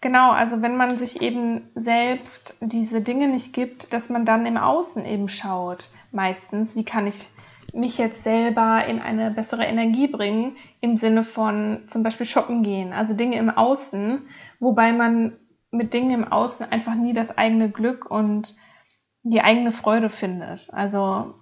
Genau, 0.00 0.30
also 0.30 0.62
wenn 0.62 0.76
man 0.76 0.98
sich 0.98 1.22
eben 1.22 1.70
selbst 1.74 2.58
diese 2.60 3.00
Dinge 3.00 3.28
nicht 3.28 3.52
gibt, 3.52 3.92
dass 3.92 4.10
man 4.10 4.24
dann 4.24 4.46
im 4.46 4.56
Außen 4.56 5.04
eben 5.04 5.28
schaut, 5.28 5.88
meistens, 6.12 6.76
wie 6.76 6.84
kann 6.84 7.06
ich 7.06 7.26
mich 7.72 7.98
jetzt 7.98 8.22
selber 8.22 8.84
in 8.86 9.00
eine 9.00 9.30
bessere 9.30 9.64
Energie 9.64 10.06
bringen, 10.06 10.56
im 10.80 10.96
Sinne 10.96 11.24
von 11.24 11.82
zum 11.88 12.02
Beispiel 12.02 12.26
shoppen 12.26 12.62
gehen, 12.62 12.92
also 12.92 13.14
Dinge 13.14 13.36
im 13.36 13.50
Außen, 13.50 14.22
wobei 14.60 14.92
man 14.92 15.36
mit 15.70 15.92
Dingen 15.92 16.10
im 16.10 16.24
Außen 16.32 16.70
einfach 16.70 16.94
nie 16.94 17.12
das 17.12 17.36
eigene 17.36 17.70
Glück 17.70 18.10
und 18.10 18.54
die 19.30 19.42
eigene 19.42 19.72
Freude 19.72 20.08
findet. 20.08 20.72
Also, 20.72 21.34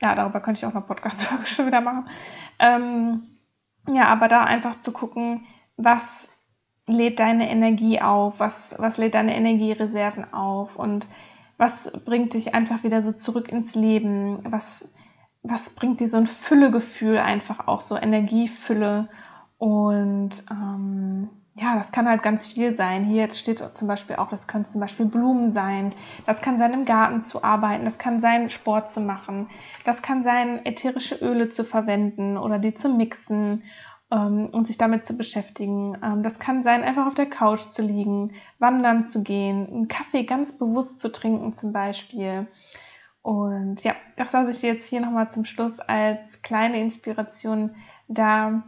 ja, 0.00 0.14
darüber 0.14 0.40
könnte 0.40 0.60
ich 0.60 0.66
auch 0.66 0.74
noch 0.74 0.86
Podcast-Folge 0.86 1.46
schon 1.46 1.66
wieder 1.66 1.80
machen. 1.80 2.08
Ähm, 2.58 3.22
ja, 3.88 4.04
aber 4.06 4.28
da 4.28 4.44
einfach 4.44 4.76
zu 4.76 4.92
gucken, 4.92 5.46
was 5.76 6.36
lädt 6.86 7.18
deine 7.18 7.50
Energie 7.50 8.00
auf, 8.00 8.38
was, 8.38 8.76
was 8.78 8.98
lädt 8.98 9.14
deine 9.14 9.34
Energiereserven 9.36 10.32
auf 10.32 10.76
und 10.76 11.08
was 11.56 11.90
bringt 12.04 12.34
dich 12.34 12.54
einfach 12.54 12.84
wieder 12.84 13.02
so 13.02 13.12
zurück 13.12 13.48
ins 13.48 13.74
Leben, 13.74 14.40
was, 14.44 14.94
was 15.42 15.70
bringt 15.70 16.00
dir 16.00 16.08
so 16.08 16.18
ein 16.18 16.26
Füllegefühl 16.26 17.18
einfach 17.18 17.66
auch, 17.66 17.80
so 17.80 17.96
Energiefülle 17.96 19.08
und 19.58 20.30
ähm, 20.50 21.30
ja, 21.58 21.74
das 21.74 21.90
kann 21.90 22.06
halt 22.06 22.22
ganz 22.22 22.46
viel 22.46 22.74
sein. 22.74 23.04
Hier 23.04 23.22
jetzt 23.22 23.38
steht 23.38 23.64
zum 23.74 23.88
Beispiel 23.88 24.16
auch, 24.16 24.28
das 24.28 24.46
können 24.46 24.66
zum 24.66 24.80
Beispiel 24.80 25.06
Blumen 25.06 25.52
sein. 25.52 25.94
Das 26.26 26.42
kann 26.42 26.58
sein, 26.58 26.74
im 26.74 26.84
Garten 26.84 27.22
zu 27.22 27.42
arbeiten. 27.42 27.84
Das 27.84 27.98
kann 27.98 28.20
sein, 28.20 28.50
Sport 28.50 28.90
zu 28.90 29.00
machen. 29.00 29.48
Das 29.84 30.02
kann 30.02 30.22
sein, 30.22 30.64
ätherische 30.66 31.14
Öle 31.16 31.48
zu 31.48 31.64
verwenden 31.64 32.36
oder 32.36 32.58
die 32.58 32.74
zu 32.74 32.90
mixen 32.90 33.62
ähm, 34.10 34.50
und 34.52 34.66
sich 34.66 34.76
damit 34.76 35.06
zu 35.06 35.16
beschäftigen. 35.16 35.96
Ähm, 36.02 36.22
das 36.22 36.38
kann 36.38 36.62
sein, 36.62 36.82
einfach 36.82 37.06
auf 37.06 37.14
der 37.14 37.30
Couch 37.30 37.62
zu 37.62 37.80
liegen, 37.80 38.32
wandern 38.58 39.06
zu 39.06 39.22
gehen, 39.22 39.66
einen 39.66 39.88
Kaffee 39.88 40.24
ganz 40.24 40.58
bewusst 40.58 41.00
zu 41.00 41.10
trinken 41.10 41.54
zum 41.54 41.72
Beispiel. 41.72 42.48
Und 43.22 43.82
ja, 43.82 43.94
das 44.16 44.32
lasse 44.32 44.50
ich 44.50 44.60
jetzt 44.60 44.88
hier 44.90 45.00
nochmal 45.00 45.30
zum 45.30 45.46
Schluss 45.46 45.80
als 45.80 46.42
kleine 46.42 46.80
Inspiration 46.82 47.74
da 48.08 48.62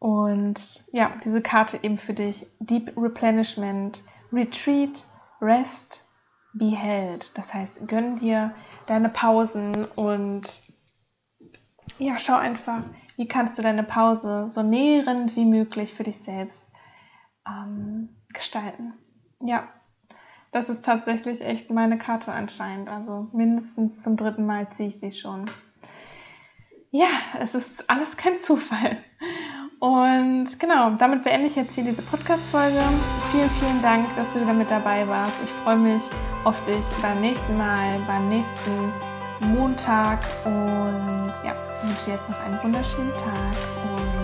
und 0.00 0.84
ja, 0.92 1.12
diese 1.22 1.42
Karte 1.42 1.78
eben 1.82 1.98
für 1.98 2.14
dich. 2.14 2.46
Deep 2.58 2.92
Replenishment, 2.96 4.02
Retreat, 4.32 5.06
Rest, 5.40 6.06
Be 6.54 6.70
Held. 6.70 7.36
Das 7.38 7.54
heißt, 7.54 7.86
gönn 7.86 8.16
dir 8.16 8.52
deine 8.86 9.10
Pausen 9.10 9.84
und 9.84 10.62
ja, 11.98 12.18
schau 12.18 12.36
einfach, 12.36 12.82
wie 13.16 13.28
kannst 13.28 13.58
du 13.58 13.62
deine 13.62 13.82
Pause 13.82 14.48
so 14.48 14.62
nährend 14.62 15.36
wie 15.36 15.44
möglich 15.44 15.92
für 15.92 16.04
dich 16.04 16.18
selbst 16.18 16.72
ähm, 17.46 18.08
gestalten. 18.32 18.94
Ja, 19.40 19.68
das 20.50 20.70
ist 20.70 20.82
tatsächlich 20.82 21.42
echt 21.42 21.70
meine 21.70 21.98
Karte 21.98 22.32
anscheinend. 22.32 22.88
Also 22.88 23.28
mindestens 23.34 24.02
zum 24.02 24.16
dritten 24.16 24.46
Mal 24.46 24.70
ziehe 24.70 24.88
ich 24.88 24.96
die 24.96 25.10
schon. 25.10 25.44
Ja, 26.90 27.08
es 27.38 27.54
ist 27.54 27.88
alles 27.90 28.16
kein 28.16 28.38
Zufall. 28.38 29.04
Und 29.80 30.60
genau, 30.60 30.90
damit 30.90 31.24
beende 31.24 31.46
ich 31.46 31.56
jetzt 31.56 31.74
hier 31.74 31.84
diese 31.84 32.02
Podcast-Folge. 32.02 32.78
Vielen, 33.32 33.50
vielen 33.50 33.80
Dank, 33.80 34.14
dass 34.14 34.34
du 34.34 34.40
wieder 34.42 34.52
mit 34.52 34.70
dabei 34.70 35.08
warst. 35.08 35.42
Ich 35.42 35.50
freue 35.50 35.78
mich 35.78 36.02
auf 36.44 36.60
dich 36.62 36.84
beim 37.00 37.22
nächsten 37.22 37.56
Mal, 37.56 37.98
beim 38.06 38.28
nächsten 38.28 38.92
Montag 39.40 40.18
und 40.44 41.32
ja, 41.44 41.54
wünsche 41.82 42.04
dir 42.04 42.14
jetzt 42.14 42.28
noch 42.28 42.40
einen 42.44 42.62
wunderschönen 42.62 43.16
Tag 43.16 43.56
und. 43.96 44.19